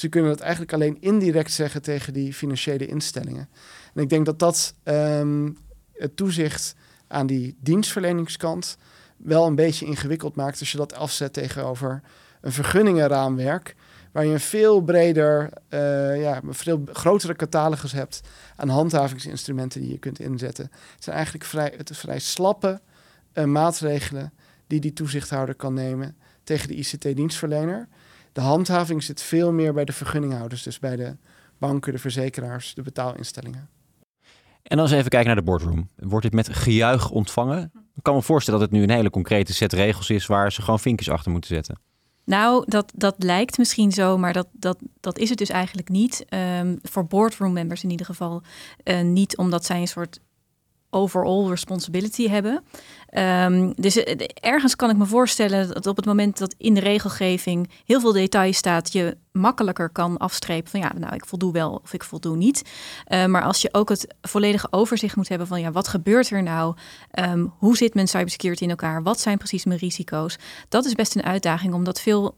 Ze 0.00 0.08
kunnen 0.08 0.30
dat 0.30 0.40
eigenlijk 0.40 0.72
alleen 0.72 0.96
indirect 1.00 1.52
zeggen 1.52 1.82
tegen 1.82 2.12
die 2.12 2.34
financiële 2.34 2.86
instellingen. 2.86 3.48
En 3.94 4.02
ik 4.02 4.08
denk 4.08 4.26
dat 4.26 4.38
dat 4.38 4.74
um, 4.84 5.56
het 5.92 6.16
toezicht 6.16 6.74
aan 7.08 7.26
die 7.26 7.56
dienstverleningskant 7.60 8.76
wel 9.16 9.46
een 9.46 9.54
beetje 9.54 9.86
ingewikkeld 9.86 10.36
maakt 10.36 10.60
als 10.60 10.72
je 10.72 10.76
dat 10.76 10.94
afzet 10.94 11.32
tegenover 11.32 12.02
een 12.40 12.52
vergunningenraamwerk 12.52 13.74
waar 14.12 14.24
je 14.24 14.32
een 14.32 14.40
veel 14.40 14.80
breder, 14.80 15.50
uh, 15.68 16.20
ja, 16.20 16.40
veel 16.48 16.82
grotere 16.92 17.36
catalogus 17.36 17.92
hebt 17.92 18.20
aan 18.56 18.68
handhavingsinstrumenten 18.68 19.80
die 19.80 19.90
je 19.90 19.98
kunt 19.98 20.20
inzetten. 20.20 20.64
Het 20.94 21.04
zijn 21.04 21.16
eigenlijk 21.16 21.44
vrij, 21.44 21.74
het 21.76 21.96
vrij 21.96 22.18
slappe 22.18 22.80
uh, 23.34 23.44
maatregelen 23.44 24.32
die 24.66 24.80
die 24.80 24.92
toezichthouder 24.92 25.54
kan 25.54 25.74
nemen 25.74 26.16
tegen 26.44 26.68
de 26.68 26.74
ICT-dienstverlener. 26.74 27.88
De 28.32 28.40
handhaving 28.40 29.02
zit 29.02 29.22
veel 29.22 29.52
meer 29.52 29.72
bij 29.72 29.84
de 29.84 29.92
vergunninghouders, 29.92 30.62
dus 30.62 30.78
bij 30.78 30.96
de 30.96 31.16
banken, 31.58 31.92
de 31.92 31.98
verzekeraars, 31.98 32.74
de 32.74 32.82
betaalinstellingen. 32.82 33.68
En 34.62 34.78
als 34.78 34.90
we 34.90 34.96
even 34.96 35.10
kijken 35.10 35.28
naar 35.28 35.36
de 35.36 35.42
boardroom. 35.42 35.88
Wordt 35.96 36.24
dit 36.24 36.34
met 36.34 36.48
gejuich 36.48 37.10
ontvangen? 37.10 37.72
Ik 37.94 38.02
kan 38.02 38.14
me 38.14 38.22
voorstellen 38.22 38.60
dat 38.60 38.68
het 38.68 38.78
nu 38.78 38.84
een 38.84 38.94
hele 38.94 39.10
concrete 39.10 39.54
set 39.54 39.72
regels 39.72 40.10
is 40.10 40.26
waar 40.26 40.52
ze 40.52 40.62
gewoon 40.62 40.80
vinkjes 40.80 41.10
achter 41.10 41.30
moeten 41.30 41.54
zetten. 41.54 41.78
Nou, 42.24 42.64
dat, 42.66 42.92
dat 42.94 43.14
lijkt 43.18 43.58
misschien 43.58 43.92
zo, 43.92 44.18
maar 44.18 44.32
dat, 44.32 44.46
dat, 44.52 44.78
dat 45.00 45.18
is 45.18 45.28
het 45.28 45.38
dus 45.38 45.48
eigenlijk 45.48 45.88
niet. 45.88 46.24
Um, 46.60 46.78
voor 46.82 47.06
boardroom 47.06 47.52
members 47.52 47.82
in 47.82 47.90
ieder 47.90 48.06
geval 48.06 48.42
uh, 48.84 49.00
niet, 49.00 49.36
omdat 49.36 49.64
zij 49.64 49.80
een 49.80 49.88
soort 49.88 50.20
overall 50.90 51.48
responsibility 51.48 52.28
hebben. 52.28 52.62
Um, 53.18 53.72
dus 53.74 53.96
eh, 53.96 54.26
ergens 54.34 54.76
kan 54.76 54.90
ik 54.90 54.96
me 54.96 55.06
voorstellen 55.06 55.68
dat 55.68 55.86
op 55.86 55.96
het 55.96 56.04
moment 56.04 56.38
dat 56.38 56.54
in 56.58 56.74
de 56.74 56.80
regelgeving 56.80 57.70
heel 57.84 58.00
veel 58.00 58.12
detail 58.12 58.52
staat, 58.52 58.92
je 58.92 59.16
makkelijker 59.32 59.88
kan 59.90 60.16
afstrepen 60.16 60.70
van 60.70 60.80
ja, 60.80 60.92
nou 60.98 61.14
ik 61.14 61.26
voldoe 61.26 61.52
wel 61.52 61.80
of 61.82 61.92
ik 61.92 62.04
voldoe 62.04 62.36
niet. 62.36 62.62
Uh, 63.08 63.26
maar 63.26 63.42
als 63.42 63.62
je 63.62 63.68
ook 63.72 63.88
het 63.88 64.14
volledige 64.22 64.66
overzicht 64.70 65.16
moet 65.16 65.28
hebben 65.28 65.46
van 65.46 65.60
ja, 65.60 65.72
wat 65.72 65.88
gebeurt 65.88 66.30
er 66.30 66.42
nou? 66.42 66.76
Um, 67.18 67.52
hoe 67.58 67.76
zit 67.76 67.94
mijn 67.94 68.08
cybersecurity 68.08 68.62
in 68.62 68.70
elkaar? 68.70 69.02
Wat 69.02 69.20
zijn 69.20 69.38
precies 69.38 69.64
mijn 69.64 69.78
risico's? 69.78 70.38
Dat 70.68 70.84
is 70.84 70.94
best 70.94 71.14
een 71.14 71.24
uitdaging, 71.24 71.74
omdat 71.74 72.00
veel 72.00 72.36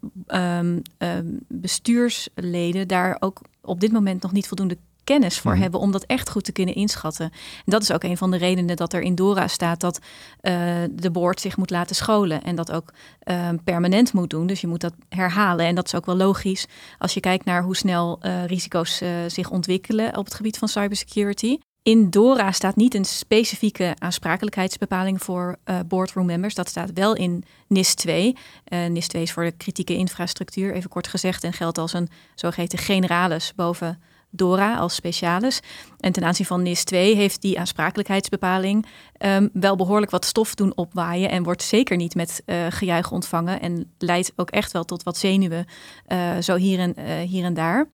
bestuursleden 1.48 2.88
daar 2.88 3.16
ook 3.20 3.40
op 3.62 3.80
dit 3.80 3.92
moment 3.92 4.22
nog 4.22 4.32
niet 4.32 4.48
voldoende 4.48 4.78
kennis 5.04 5.38
voor 5.38 5.52
mhm. 5.52 5.60
hebben 5.60 5.80
om 5.80 5.92
dat 5.92 6.04
echt 6.04 6.30
goed 6.30 6.44
te 6.44 6.52
kunnen 6.52 6.74
inschatten. 6.74 7.24
En 7.24 7.62
dat 7.64 7.82
is 7.82 7.92
ook 7.92 8.02
een 8.02 8.16
van 8.16 8.30
de 8.30 8.36
redenen 8.36 8.76
dat 8.76 8.92
er 8.92 9.00
in 9.00 9.14
Dora 9.14 9.48
staat 9.48 9.80
dat 9.80 9.98
uh, 10.42 10.52
de 10.92 11.10
board 11.10 11.40
zich 11.40 11.56
moet 11.56 11.70
laten 11.70 11.96
scholen 11.96 12.42
en 12.42 12.56
dat 12.56 12.72
ook 12.72 12.92
uh, 13.24 13.48
permanent 13.64 14.12
moet 14.12 14.30
doen. 14.30 14.46
Dus 14.46 14.60
je 14.60 14.66
moet 14.66 14.80
dat 14.80 14.94
herhalen. 15.08 15.66
En 15.66 15.74
dat 15.74 15.86
is 15.86 15.94
ook 15.94 16.06
wel 16.06 16.16
logisch 16.16 16.66
als 16.98 17.14
je 17.14 17.20
kijkt 17.20 17.44
naar 17.44 17.62
hoe 17.62 17.76
snel 17.76 18.18
uh, 18.22 18.44
risico's 18.44 19.02
zich 19.26 19.50
ontwikkelen 19.50 20.16
op 20.16 20.24
het 20.24 20.34
gebied 20.34 20.58
van 20.58 20.68
cybersecurity. 20.68 21.58
In 21.82 22.10
DORA 22.10 22.52
staat 22.52 22.76
niet 22.76 22.94
een 22.94 23.04
specifieke 23.04 23.94
aansprakelijkheidsbepaling 23.98 25.22
voor 25.22 25.56
uh, 25.64 25.78
boardroom 25.86 26.26
members. 26.26 26.54
Dat 26.54 26.68
staat 26.68 26.90
wel 26.92 27.14
in 27.14 27.44
NIS 27.66 27.94
2. 27.94 28.36
Uh, 28.68 28.86
NIS 28.86 29.08
2 29.08 29.22
is 29.22 29.32
voor 29.32 29.44
de 29.44 29.52
kritieke 29.52 29.94
infrastructuur, 29.94 30.74
even 30.74 30.90
kort 30.90 31.08
gezegd, 31.08 31.44
en 31.44 31.52
geldt 31.52 31.78
als 31.78 31.92
een 31.92 32.08
zogeheten 32.34 32.78
generalis 32.78 33.52
boven 33.54 34.02
DORA 34.34 34.76
als 34.76 34.94
specialis. 34.94 35.60
En 36.00 36.12
ten 36.12 36.24
aanzien 36.24 36.46
van 36.46 36.62
NIS 36.62 36.84
2 36.84 37.16
heeft 37.16 37.40
die 37.40 37.58
aansprakelijkheidsbepaling 37.58 38.86
um, 39.18 39.50
wel 39.52 39.76
behoorlijk 39.76 40.10
wat 40.10 40.24
stof 40.24 40.54
doen 40.54 40.76
opwaaien 40.76 41.30
en 41.30 41.42
wordt 41.42 41.62
zeker 41.62 41.96
niet 41.96 42.14
met 42.14 42.42
uh, 42.46 42.66
gejuich 42.68 43.10
ontvangen 43.10 43.60
en 43.60 43.92
leidt 43.98 44.32
ook 44.36 44.50
echt 44.50 44.72
wel 44.72 44.84
tot 44.84 45.02
wat 45.02 45.16
zenuwen 45.16 45.66
uh, 46.08 46.38
zo 46.38 46.56
hier 46.56 46.78
en, 46.78 46.94
uh, 46.98 47.18
hier 47.18 47.44
en 47.44 47.54
daar. 47.54 47.90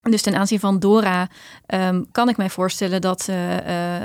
Dus 0.00 0.22
ten 0.22 0.36
aanzien 0.36 0.60
van 0.60 0.78
Dora 0.78 1.28
um, 1.66 2.10
kan 2.10 2.28
ik 2.28 2.36
mij 2.36 2.50
voorstellen 2.50 3.00
dat 3.00 3.28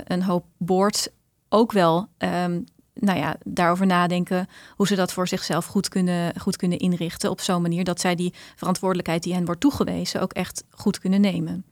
een 0.05 0.23
hoop 0.23 0.45
boards 0.57 1.07
ook 1.49 1.71
wel 1.71 2.07
um, 2.17 2.65
nou 2.93 3.19
ja, 3.19 3.35
daarover 3.43 3.85
nadenken 3.85 4.47
hoe 4.75 4.87
ze 4.87 4.95
dat 4.95 5.13
voor 5.13 5.27
zichzelf 5.27 5.65
goed 5.65 5.89
kunnen, 5.89 6.39
goed 6.39 6.55
kunnen 6.55 6.79
inrichten. 6.79 7.29
Op 7.29 7.41
zo'n 7.41 7.61
manier 7.61 7.83
dat 7.83 7.99
zij 7.99 8.15
die 8.15 8.33
verantwoordelijkheid 8.55 9.23
die 9.23 9.33
hen 9.33 9.45
wordt 9.45 9.61
toegewezen 9.61 10.21
ook 10.21 10.33
echt 10.33 10.63
goed 10.69 10.99
kunnen 10.99 11.21
nemen. 11.21 11.65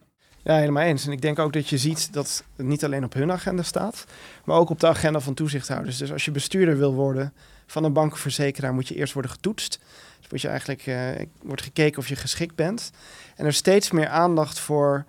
Ja, 0.44 0.56
helemaal 0.56 0.84
eens. 0.84 1.06
En 1.06 1.12
ik 1.12 1.22
denk 1.22 1.40
ook 1.40 1.54
dat 1.54 1.70
je 1.70 1.78
ziet 1.78 2.14
dat 2.14 2.44
het 2.56 2.68
niet 2.68 2.84
alleen 2.86 3.04
op 3.04 3.14
hun 3.14 3.32
agenda 3.32 3.64
staat, 3.64 4.06
maar 4.46 4.58
ook 4.58 4.70
op 4.70 4.80
de 4.80 4.88
agenda 4.88 5.20
van 5.20 5.34
toezichthouders. 5.34 5.98
Dus 5.98 6.12
als 6.12 6.26
je 6.26 6.32
bestuurder 6.32 6.78
wil 6.78 6.94
worden 6.94 7.34
van 7.66 7.84
een 7.84 7.94
bankenverzekeraar, 7.94 8.74
moet 8.74 8.88
je 8.88 8.96
eerst 8.96 9.14
worden 9.14 9.32
getoetst. 9.32 9.80
Dus 10.30 10.42
je 10.42 10.48
eigenlijk 10.48 10.86
uh, 10.86 11.10
wordt 11.42 11.62
gekeken 11.62 12.00
of 12.00 12.08
je 12.08 12.16
geschikt 12.16 12.56
bent. 12.56 12.92
En 13.36 13.44
er 13.44 13.52
is 13.52 13.58
steeds 13.58 13.92
meer 13.92 14.08
aandacht 14.08 14.60
voor 14.60 15.06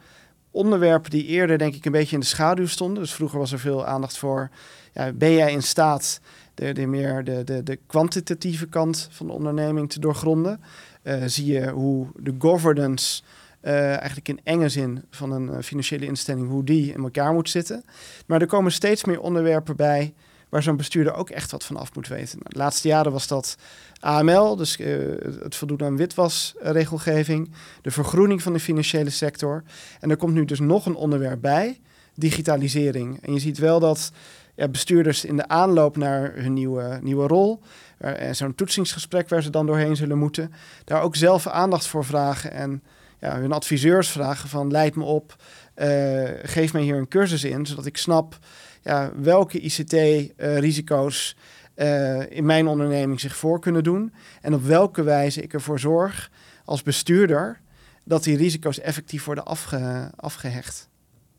onderwerpen 0.51 1.11
die 1.11 1.27
eerder 1.27 1.59
denk 1.59 1.75
ik 1.75 1.85
een 1.85 1.93
beetje 1.93 2.15
in 2.15 2.21
de 2.21 2.27
schaduw 2.27 2.67
stonden. 2.67 3.03
Dus 3.03 3.13
vroeger 3.13 3.39
was 3.39 3.53
er 3.53 3.59
veel 3.59 3.87
aandacht 3.87 4.19
voor, 4.19 4.51
ja, 4.93 5.13
ben 5.13 5.33
jij 5.33 5.53
in 5.53 5.63
staat 5.63 6.21
de, 6.55 6.87
meer 6.87 7.25
de, 7.25 7.45
de, 7.45 7.63
de 7.63 7.79
kwantitatieve 7.87 8.67
kant 8.67 9.09
van 9.11 9.27
de 9.27 9.33
onderneming 9.33 9.91
te 9.91 10.01
doorgronden? 10.01 10.61
Uh, 11.03 11.23
zie 11.27 11.53
je 11.53 11.71
hoe 11.71 12.07
de 12.17 12.35
governance 12.39 13.23
uh, 13.63 13.89
eigenlijk 13.89 14.29
in 14.29 14.41
enge 14.45 14.69
zin 14.69 15.05
van 15.11 15.33
een 15.33 15.49
uh, 15.49 15.57
financiële 15.63 16.07
instelling, 16.07 16.49
hoe 16.49 16.65
die 16.65 16.93
in 16.93 17.03
elkaar 17.03 17.33
moet 17.33 17.51
zitten. 17.51 17.85
Maar 18.27 18.41
er 18.41 18.47
komen 18.47 18.73
steeds 18.73 19.05
meer 19.05 19.21
onderwerpen 19.21 19.77
bij 19.77 20.15
waar 20.49 20.63
zo'n 20.63 20.77
bestuurder 20.77 21.15
ook 21.15 21.31
echt 21.31 21.51
wat 21.51 21.65
van 21.65 21.77
af 21.77 21.95
moet 21.95 22.09
weten. 22.09 22.39
Nou, 22.39 22.51
de 22.51 22.59
laatste 22.59 22.89
jaren 22.89 23.13
was 23.13 23.27
dat 23.27 23.57
AML, 24.01 24.57
dus 24.57 24.79
uh, 24.79 25.15
het 25.43 25.57
voldoen 25.57 25.83
aan 25.83 25.97
witwasregelgeving, 25.97 27.51
de 27.83 27.91
vergroening 27.91 28.43
van 28.43 28.53
de 28.53 28.61
financiële 28.61 29.11
sector. 29.11 29.63
En 30.01 30.11
er 30.11 30.17
komt 30.17 30.35
nu 30.35 30.45
dus 30.45 30.61
nog 30.61 30.87
een 30.87 30.95
onderwerp 30.95 31.41
bij, 31.41 31.81
digitalisering. 32.15 33.23
En 33.23 33.33
je 33.33 33.39
ziet 33.39 33.59
wel 33.59 33.81
dat 33.81 34.13
ja, 34.55 34.69
bestuurders 34.69 35.25
in 35.25 35.37
de 35.37 35.49
aanloop 35.49 35.97
naar 35.97 36.33
hun 36.35 36.53
nieuwe, 36.53 36.99
nieuwe 37.03 37.27
rol, 37.27 37.61
uh, 38.01 38.13
zo'n 38.33 38.55
toetsingsgesprek 38.55 39.29
waar 39.29 39.43
ze 39.43 39.51
dan 39.51 39.67
doorheen 39.67 39.97
zullen 39.97 40.19
moeten, 40.19 40.53
daar 40.85 41.03
ook 41.03 41.17
zelf 41.17 41.47
aandacht 41.47 41.87
voor 41.87 42.05
vragen 42.05 42.53
en 42.53 42.83
ja, 43.21 43.39
hun 43.41 43.53
adviseurs 43.53 44.09
vragen 44.09 44.49
van 44.49 44.71
leid 44.71 44.97
me 44.97 45.05
op, 45.05 45.37
uh, 45.77 46.29
geef 46.43 46.73
mij 46.73 46.83
hier 46.83 46.97
een 46.97 47.09
cursus 47.09 47.45
in, 47.45 47.67
zodat 47.67 47.87
ik 47.87 47.97
snap 47.97 48.39
ja, 48.83 49.13
welke 49.17 49.61
ICT-risico's 49.61 51.37
uh, 51.77 52.31
in 52.31 52.45
mijn 52.45 52.67
onderneming 52.67 53.21
zich 53.21 53.37
voor 53.37 53.61
kunnen 53.61 53.85
doen 53.85 54.13
en 54.41 54.55
op 54.55 54.63
welke 54.63 55.03
wijze 55.03 55.43
ik 55.43 55.53
ervoor 55.53 55.79
zorg 55.79 56.31
als 56.65 56.83
bestuurder 56.83 57.61
dat 58.05 58.25
die 58.25 58.37
risico's 58.37 58.81
effectief 58.81 59.25
worden 59.25 59.45
afge, 59.45 60.11
afgehecht. 60.17 60.89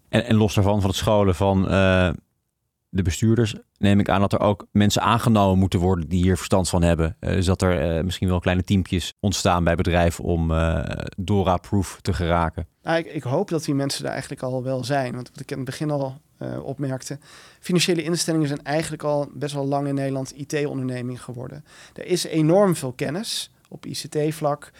En, 0.10 0.26
en 0.26 0.36
los 0.36 0.54
daarvan 0.54 0.80
van 0.80 0.90
het 0.90 1.00
scholen 1.00 1.36
van 1.36 1.72
uh, 1.72 2.10
de 2.94 3.02
bestuurders, 3.02 3.56
neem 3.78 4.00
ik 4.00 4.10
aan 4.10 4.22
dat 4.22 4.34
er 4.34 4.40
ook 4.40 4.68
mensen 4.72 5.02
aangenomen 5.02 5.60
moeten 5.60 5.80
worden 5.80 6.10
die 6.10 6.24
hier 6.24 6.38
verstand 6.38 6.70
van 6.70 6.84
hebben. 6.84 7.18
Uh, 7.20 7.30
dus 7.30 7.46
dat 7.46 7.62
er 7.62 7.98
uh, 7.98 8.04
misschien 8.04 8.28
wel 8.28 8.40
kleine 8.40 8.64
teampjes 8.64 9.14
ontstaan 9.20 9.64
bij 9.64 9.76
bedrijven 9.76 10.24
om 10.24 10.52
uh, 10.52 10.84
DORA-proof 11.18 12.00
te 12.02 12.14
geraken. 12.14 12.68
Nou, 12.84 12.98
ik, 12.98 13.06
ik, 13.06 13.24
hoop 13.24 13.50
dat 13.50 13.64
die 13.64 13.74
mensen 13.74 14.06
er 14.06 14.12
eigenlijk 14.12 14.42
al 14.42 14.64
wel 14.64 14.84
zijn. 14.84 15.16
Want 15.16 15.30
wat 15.30 15.40
ik 15.40 15.52
in 15.52 15.58
het 15.58 15.66
begin 15.66 15.92
al 15.92 16.22
opmerkte, 16.64 17.20
financiële 17.60 18.04
instellingen 18.04 18.48
zijn 18.48 18.64
eigenlijk 18.64 19.04
al 19.04 19.30
best 19.34 19.54
wel 19.54 19.68
lang 19.68 19.88
in 19.88 19.96
Nederland 19.96 20.34
IT-onderneming 20.36 21.24
geworden. 21.24 21.66
Er 21.94 22.06
is 22.06 22.24
enorm 22.24 22.76
veel 22.76 22.92
kennis 22.92 23.52
op 23.70 23.86
ICT-vlak, 23.86 24.72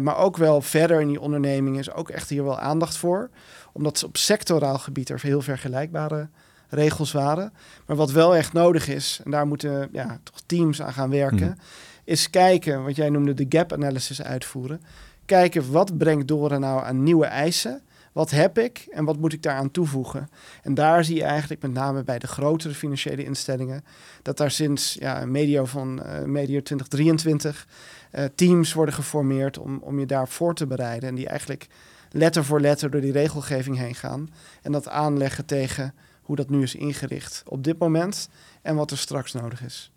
maar 0.00 0.16
ook 0.16 0.36
wel 0.36 0.60
verder 0.60 1.00
in 1.00 1.08
die 1.08 1.20
onderneming 1.20 1.78
is 1.78 1.92
ook 1.92 2.08
echt 2.08 2.28
hier 2.28 2.44
wel 2.44 2.58
aandacht 2.58 2.96
voor. 2.96 3.30
Omdat 3.72 3.98
ze 3.98 4.06
op 4.06 4.16
sectoraal 4.16 4.78
gebied 4.78 5.08
er 5.08 5.20
heel 5.22 5.40
vergelijkbare 5.40 6.28
regels 6.70 7.12
waren. 7.12 7.52
Maar 7.86 7.96
wat 7.96 8.10
wel 8.10 8.36
echt 8.36 8.52
nodig 8.52 8.88
is, 8.88 9.20
en 9.24 9.30
daar 9.30 9.46
moeten 9.46 9.88
ja, 9.92 10.20
toch 10.22 10.40
teams 10.46 10.82
aan 10.82 10.92
gaan 10.92 11.10
werken, 11.10 11.46
mm. 11.46 11.56
is 12.04 12.30
kijken, 12.30 12.84
wat 12.84 12.96
jij 12.96 13.10
noemde 13.10 13.34
de 13.34 13.46
gap 13.48 13.72
analysis 13.72 14.22
uitvoeren. 14.22 14.80
Kijken 15.24 15.72
wat 15.72 15.98
brengt 15.98 16.28
Dora 16.28 16.58
nou 16.58 16.84
aan 16.84 17.02
nieuwe 17.02 17.26
eisen. 17.26 17.82
Wat 18.12 18.30
heb 18.30 18.58
ik 18.58 18.86
en 18.90 19.04
wat 19.04 19.18
moet 19.18 19.32
ik 19.32 19.42
daaraan 19.42 19.70
toevoegen? 19.70 20.30
En 20.62 20.74
daar 20.74 21.04
zie 21.04 21.16
je 21.16 21.22
eigenlijk 21.22 21.62
met 21.62 21.72
name 21.72 22.02
bij 22.02 22.18
de 22.18 22.26
grotere 22.26 22.74
financiële 22.74 23.24
instellingen 23.24 23.84
dat 24.22 24.36
daar 24.36 24.50
sinds 24.50 24.96
ja, 25.00 25.24
medio 25.26 25.64
van 25.64 26.00
uh, 26.06 26.22
medio 26.24 26.62
2023 26.62 27.66
uh, 28.12 28.24
teams 28.34 28.72
worden 28.72 28.94
geformeerd 28.94 29.58
om, 29.58 29.78
om 29.82 29.98
je 29.98 30.06
daar 30.06 30.28
voor 30.28 30.54
te 30.54 30.66
bereiden. 30.66 31.08
En 31.08 31.14
die 31.14 31.28
eigenlijk 31.28 31.66
letter 32.10 32.44
voor 32.44 32.60
letter 32.60 32.90
door 32.90 33.00
die 33.00 33.12
regelgeving 33.12 33.76
heen 33.76 33.94
gaan. 33.94 34.30
En 34.62 34.72
dat 34.72 34.88
aanleggen 34.88 35.46
tegen 35.46 35.94
hoe 36.22 36.36
dat 36.36 36.50
nu 36.50 36.62
is 36.62 36.74
ingericht 36.74 37.42
op 37.46 37.64
dit 37.64 37.78
moment 37.78 38.28
en 38.62 38.76
wat 38.76 38.90
er 38.90 38.98
straks 38.98 39.32
nodig 39.32 39.62
is. 39.64 39.92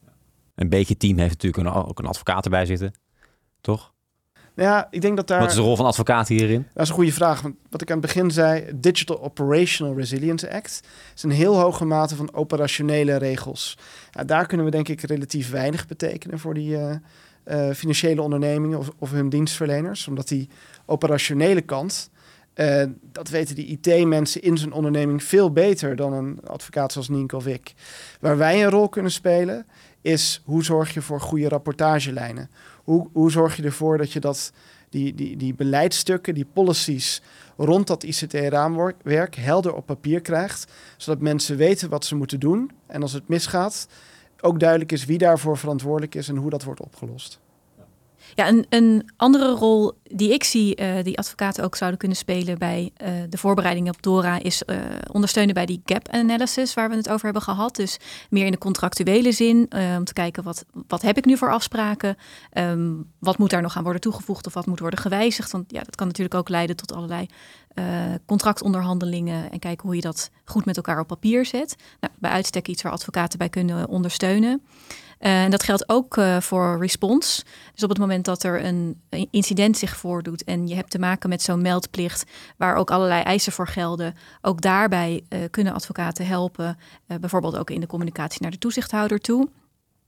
Een 0.55 0.69
beetje 0.69 0.97
team 0.97 1.17
heeft 1.17 1.41
natuurlijk 1.43 1.75
een, 1.75 1.83
ook 1.83 1.99
een 1.99 2.05
advocaat 2.05 2.43
erbij 2.43 2.65
zitten, 2.65 2.93
toch? 3.61 3.93
Ja, 4.55 4.87
ik 4.89 5.01
denk 5.01 5.15
dat 5.15 5.27
daar... 5.27 5.39
Wat 5.39 5.49
is 5.49 5.55
de 5.55 5.61
rol 5.61 5.75
van 5.75 5.85
advocaten 5.85 6.35
hierin? 6.35 6.67
Dat 6.73 6.83
is 6.83 6.89
een 6.89 6.95
goede 6.95 7.11
vraag. 7.11 7.41
Want 7.41 7.55
wat 7.69 7.81
ik 7.81 7.91
aan 7.91 7.97
het 7.97 8.05
begin 8.05 8.31
zei, 8.31 8.65
Digital 8.75 9.21
Operational 9.21 9.95
Resilience 9.95 10.51
Act... 10.51 10.81
is 11.15 11.23
een 11.23 11.31
heel 11.31 11.59
hoge 11.59 11.85
mate 11.85 12.15
van 12.15 12.33
operationele 12.33 13.15
regels. 13.15 13.77
Ja, 14.11 14.23
daar 14.23 14.45
kunnen 14.45 14.65
we 14.65 14.71
denk 14.71 14.87
ik 14.87 15.01
relatief 15.01 15.49
weinig 15.49 15.87
betekenen 15.87 16.39
voor 16.39 16.53
die 16.53 16.69
uh, 16.69 16.95
uh, 17.45 17.71
financiële 17.71 18.21
ondernemingen 18.21 18.77
of, 18.77 18.89
of, 18.97 19.11
hun 19.11 19.29
dienstverleners. 19.29 20.07
Omdat 20.07 20.27
die 20.27 20.49
operationele 20.85 21.61
kant, 21.61 22.09
uh, 22.55 22.83
dat 23.11 23.29
weten 23.29 23.55
die 23.55 23.79
IT-mensen 23.81 24.41
in 24.41 24.57
zijn 24.57 24.71
onderneming 24.71 25.23
veel 25.23 25.51
beter 25.51 25.95
dan 25.95 26.13
een 26.13 26.39
advocaat 26.47 26.91
zoals 26.91 27.09
Nienke 27.09 27.35
of 27.35 27.47
ik. 27.47 27.73
Waar 28.19 28.37
wij 28.37 28.63
een 28.63 28.69
rol 28.69 28.89
kunnen 28.89 29.11
spelen, 29.11 29.65
is 30.01 30.41
hoe 30.45 30.63
zorg 30.63 30.93
je 30.93 31.01
voor 31.01 31.21
goede 31.21 31.47
rapportagelijnen? 31.47 32.49
Hoe, 32.83 33.09
hoe 33.13 33.31
zorg 33.31 33.55
je 33.55 33.63
ervoor 33.63 33.97
dat 33.97 34.11
je 34.11 34.19
dat, 34.19 34.51
die, 34.89 35.15
die, 35.15 35.37
die 35.37 35.53
beleidsstukken, 35.53 36.33
die 36.33 36.47
policies 36.53 37.21
rond 37.57 37.87
dat 37.87 38.03
ICT-raamwerk 38.03 39.35
helder 39.35 39.73
op 39.73 39.85
papier 39.85 40.21
krijgt, 40.21 40.71
zodat 40.97 41.21
mensen 41.21 41.57
weten 41.57 41.89
wat 41.89 42.05
ze 42.05 42.15
moeten 42.15 42.39
doen. 42.39 42.71
En 42.87 43.01
als 43.01 43.13
het 43.13 43.27
misgaat, 43.27 43.87
ook 44.41 44.59
duidelijk 44.59 44.91
is 44.91 45.05
wie 45.05 45.17
daarvoor 45.17 45.57
verantwoordelijk 45.57 46.15
is 46.15 46.29
en 46.29 46.35
hoe 46.35 46.49
dat 46.49 46.63
wordt 46.63 46.81
opgelost. 46.81 47.39
Ja, 48.35 48.47
een, 48.47 48.65
een 48.69 49.11
andere 49.17 49.51
rol 49.51 49.91
die 50.03 50.33
ik 50.33 50.43
zie, 50.43 50.81
uh, 50.81 51.03
die 51.03 51.17
advocaten 51.17 51.63
ook 51.63 51.75
zouden 51.75 51.99
kunnen 51.99 52.17
spelen 52.17 52.57
bij 52.57 52.91
uh, 53.01 53.07
de 53.29 53.37
voorbereiding 53.37 53.89
op 53.89 54.01
DORA, 54.01 54.39
is 54.39 54.63
uh, 54.65 54.75
ondersteunen 55.11 55.53
bij 55.53 55.65
die 55.65 55.81
gap 55.85 56.07
analysis 56.07 56.73
waar 56.73 56.89
we 56.89 56.95
het 56.95 57.09
over 57.09 57.23
hebben 57.23 57.41
gehad. 57.41 57.75
Dus 57.75 57.97
meer 58.29 58.45
in 58.45 58.51
de 58.51 58.57
contractuele 58.57 59.31
zin, 59.31 59.71
om 59.97 60.03
te 60.03 60.13
kijken 60.13 60.43
wat, 60.43 60.65
wat 60.87 61.01
heb 61.01 61.17
ik 61.17 61.25
nu 61.25 61.37
voor 61.37 61.51
afspraken, 61.51 62.15
um, 62.53 63.11
wat 63.19 63.37
moet 63.37 63.49
daar 63.49 63.61
nog 63.61 63.77
aan 63.77 63.83
worden 63.83 64.01
toegevoegd 64.01 64.47
of 64.47 64.53
wat 64.53 64.65
moet 64.65 64.79
worden 64.79 64.99
gewijzigd. 64.99 65.51
Want 65.51 65.71
ja, 65.71 65.81
dat 65.81 65.95
kan 65.95 66.07
natuurlijk 66.07 66.35
ook 66.35 66.49
leiden 66.49 66.75
tot 66.75 66.93
allerlei 66.93 67.25
contractonderhandelingen 68.25 69.51
en 69.51 69.59
kijken 69.59 69.85
hoe 69.85 69.95
je 69.95 70.01
dat 70.01 70.29
goed 70.45 70.65
met 70.65 70.77
elkaar 70.77 70.99
op 70.99 71.07
papier 71.07 71.45
zet. 71.45 71.75
Nou, 71.99 72.13
bij 72.19 72.31
uitstek 72.31 72.67
iets 72.67 72.81
waar 72.81 72.91
advocaten 72.91 73.37
bij 73.37 73.49
kunnen 73.49 73.87
ondersteunen. 73.87 74.61
En 75.23 75.51
dat 75.51 75.63
geldt 75.63 75.89
ook 75.89 76.17
uh, 76.17 76.39
voor 76.39 76.77
response. 76.79 77.43
Dus 77.73 77.83
op 77.83 77.89
het 77.89 77.97
moment 77.97 78.25
dat 78.25 78.43
er 78.43 78.65
een 78.65 79.01
incident 79.31 79.77
zich 79.77 79.97
voordoet 79.97 80.43
en 80.43 80.67
je 80.67 80.75
hebt 80.75 80.89
te 80.89 80.99
maken 80.99 81.29
met 81.29 81.41
zo'n 81.41 81.61
meldplicht, 81.61 82.23
waar 82.57 82.75
ook 82.75 82.91
allerlei 82.91 83.21
eisen 83.21 83.51
voor 83.51 83.67
gelden, 83.67 84.15
ook 84.41 84.61
daarbij 84.61 85.23
uh, 85.29 85.39
kunnen 85.51 85.73
advocaten 85.73 86.27
helpen, 86.27 86.77
uh, 87.07 87.17
bijvoorbeeld 87.17 87.57
ook 87.57 87.69
in 87.69 87.79
de 87.79 87.87
communicatie 87.87 88.41
naar 88.41 88.51
de 88.51 88.57
toezichthouder 88.57 89.19
toe. 89.19 89.49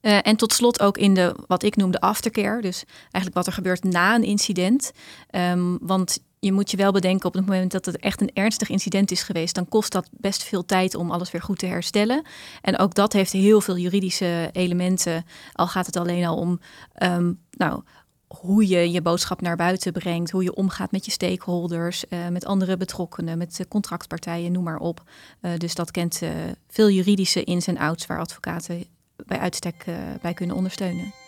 En 0.01 0.35
tot 0.35 0.53
slot 0.53 0.81
ook 0.81 0.97
in 0.97 1.13
de 1.13 1.35
wat 1.47 1.63
ik 1.63 1.75
noem 1.75 1.91
de 1.91 1.99
aftercare, 1.99 2.61
dus 2.61 2.83
eigenlijk 3.01 3.35
wat 3.35 3.47
er 3.47 3.53
gebeurt 3.53 3.83
na 3.83 4.15
een 4.15 4.23
incident. 4.23 4.91
Um, 5.31 5.77
want 5.81 6.19
je 6.45 6.51
moet 6.51 6.71
je 6.71 6.77
wel 6.77 6.91
bedenken 6.91 7.27
op 7.27 7.33
het 7.33 7.45
moment 7.45 7.71
dat 7.71 7.85
het 7.85 7.97
echt 7.97 8.21
een 8.21 8.31
ernstig 8.33 8.69
incident 8.69 9.11
is 9.11 9.23
geweest, 9.23 9.55
dan 9.55 9.67
kost 9.67 9.91
dat 9.91 10.09
best 10.11 10.43
veel 10.43 10.65
tijd 10.65 10.95
om 10.95 11.11
alles 11.11 11.31
weer 11.31 11.41
goed 11.41 11.59
te 11.59 11.65
herstellen. 11.65 12.25
En 12.61 12.77
ook 12.77 12.93
dat 12.93 13.13
heeft 13.13 13.31
heel 13.31 13.61
veel 13.61 13.77
juridische 13.77 14.49
elementen. 14.51 15.25
Al 15.53 15.67
gaat 15.67 15.85
het 15.85 15.95
alleen 15.95 16.25
al 16.25 16.37
om, 16.37 16.59
um, 17.03 17.39
nou, 17.51 17.81
hoe 18.27 18.67
je 18.67 18.91
je 18.91 19.01
boodschap 19.01 19.41
naar 19.41 19.55
buiten 19.55 19.93
brengt, 19.93 20.31
hoe 20.31 20.43
je 20.43 20.55
omgaat 20.55 20.91
met 20.91 21.05
je 21.05 21.11
stakeholders, 21.11 22.05
uh, 22.09 22.27
met 22.27 22.45
andere 22.45 22.77
betrokkenen, 22.77 23.37
met 23.37 23.65
contractpartijen, 23.69 24.51
noem 24.51 24.63
maar 24.63 24.79
op. 24.79 25.03
Uh, 25.41 25.51
dus 25.57 25.75
dat 25.75 25.91
kent 25.91 26.21
uh, 26.21 26.29
veel 26.67 26.89
juridische 26.89 27.43
ins 27.43 27.67
en 27.67 27.77
outs 27.77 28.05
waar 28.05 28.19
advocaten 28.19 28.85
bij 29.25 29.39
uitstek 29.39 29.85
bij 30.21 30.33
kunnen 30.33 30.55
ondersteunen. 30.55 31.24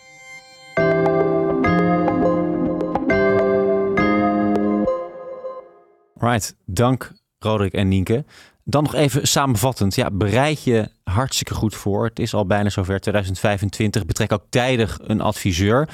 Right, 6.18 6.54
dank 6.66 7.12
Roderick 7.38 7.72
en 7.72 7.88
Nienke. 7.88 8.24
Dan 8.64 8.82
nog 8.82 8.94
even 8.94 9.28
samenvattend. 9.28 9.94
Ja, 9.94 10.10
bereid 10.10 10.62
je 10.64 10.88
hartstikke 11.04 11.54
goed 11.54 11.74
voor. 11.74 12.04
Het 12.04 12.18
is 12.18 12.34
al 12.34 12.46
bijna 12.46 12.68
zover 12.68 13.00
2025. 13.00 14.06
Betrek 14.06 14.32
ook 14.32 14.44
tijdig 14.48 14.98
een 15.02 15.20
adviseur. 15.20 15.88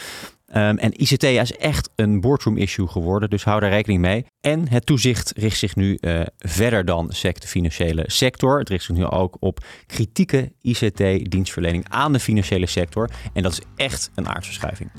Um, 0.56 0.78
en 0.78 1.00
ICT 1.02 1.22
is 1.22 1.56
echt 1.56 1.90
een 1.96 2.20
boardroom 2.20 2.56
issue 2.56 2.86
geworden, 2.86 3.30
dus 3.30 3.44
hou 3.44 3.60
daar 3.60 3.70
rekening 3.70 4.00
mee. 4.00 4.26
En 4.40 4.68
het 4.68 4.86
toezicht 4.86 5.32
richt 5.36 5.58
zich 5.58 5.76
nu 5.76 5.98
uh, 6.00 6.20
verder 6.38 6.84
dan 6.84 7.06
de 7.08 7.46
financiële 7.46 8.04
sector. 8.06 8.58
Het 8.58 8.68
richt 8.68 8.84
zich 8.84 8.96
nu 8.96 9.04
ook 9.04 9.36
op 9.40 9.64
kritieke 9.86 10.52
ICT-dienstverlening 10.60 11.84
aan 11.88 12.12
de 12.12 12.20
financiële 12.20 12.66
sector. 12.66 13.10
En 13.32 13.42
dat 13.42 13.52
is 13.52 13.60
echt 13.76 14.10
een 14.14 14.28
aardverschuiving. 14.28 14.90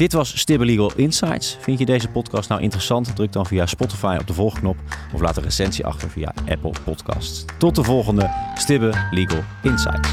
Dit 0.00 0.12
was 0.12 0.38
Stibbe 0.38 0.64
Legal 0.64 0.92
Insights. 0.96 1.56
Vind 1.60 1.78
je 1.78 1.86
deze 1.86 2.08
podcast 2.08 2.48
nou 2.48 2.60
interessant? 2.60 3.16
Druk 3.16 3.32
dan 3.32 3.46
via 3.46 3.66
Spotify 3.66 4.16
op 4.20 4.26
de 4.26 4.32
volgknop 4.32 4.76
of 5.14 5.20
laat 5.20 5.36
een 5.36 5.42
recensie 5.42 5.86
achter 5.86 6.10
via 6.10 6.34
Apple 6.48 6.72
Podcasts. 6.84 7.44
Tot 7.58 7.74
de 7.74 7.84
volgende 7.84 8.30
Stibbe 8.54 8.92
Legal 9.10 9.42
Insights. 9.62 10.08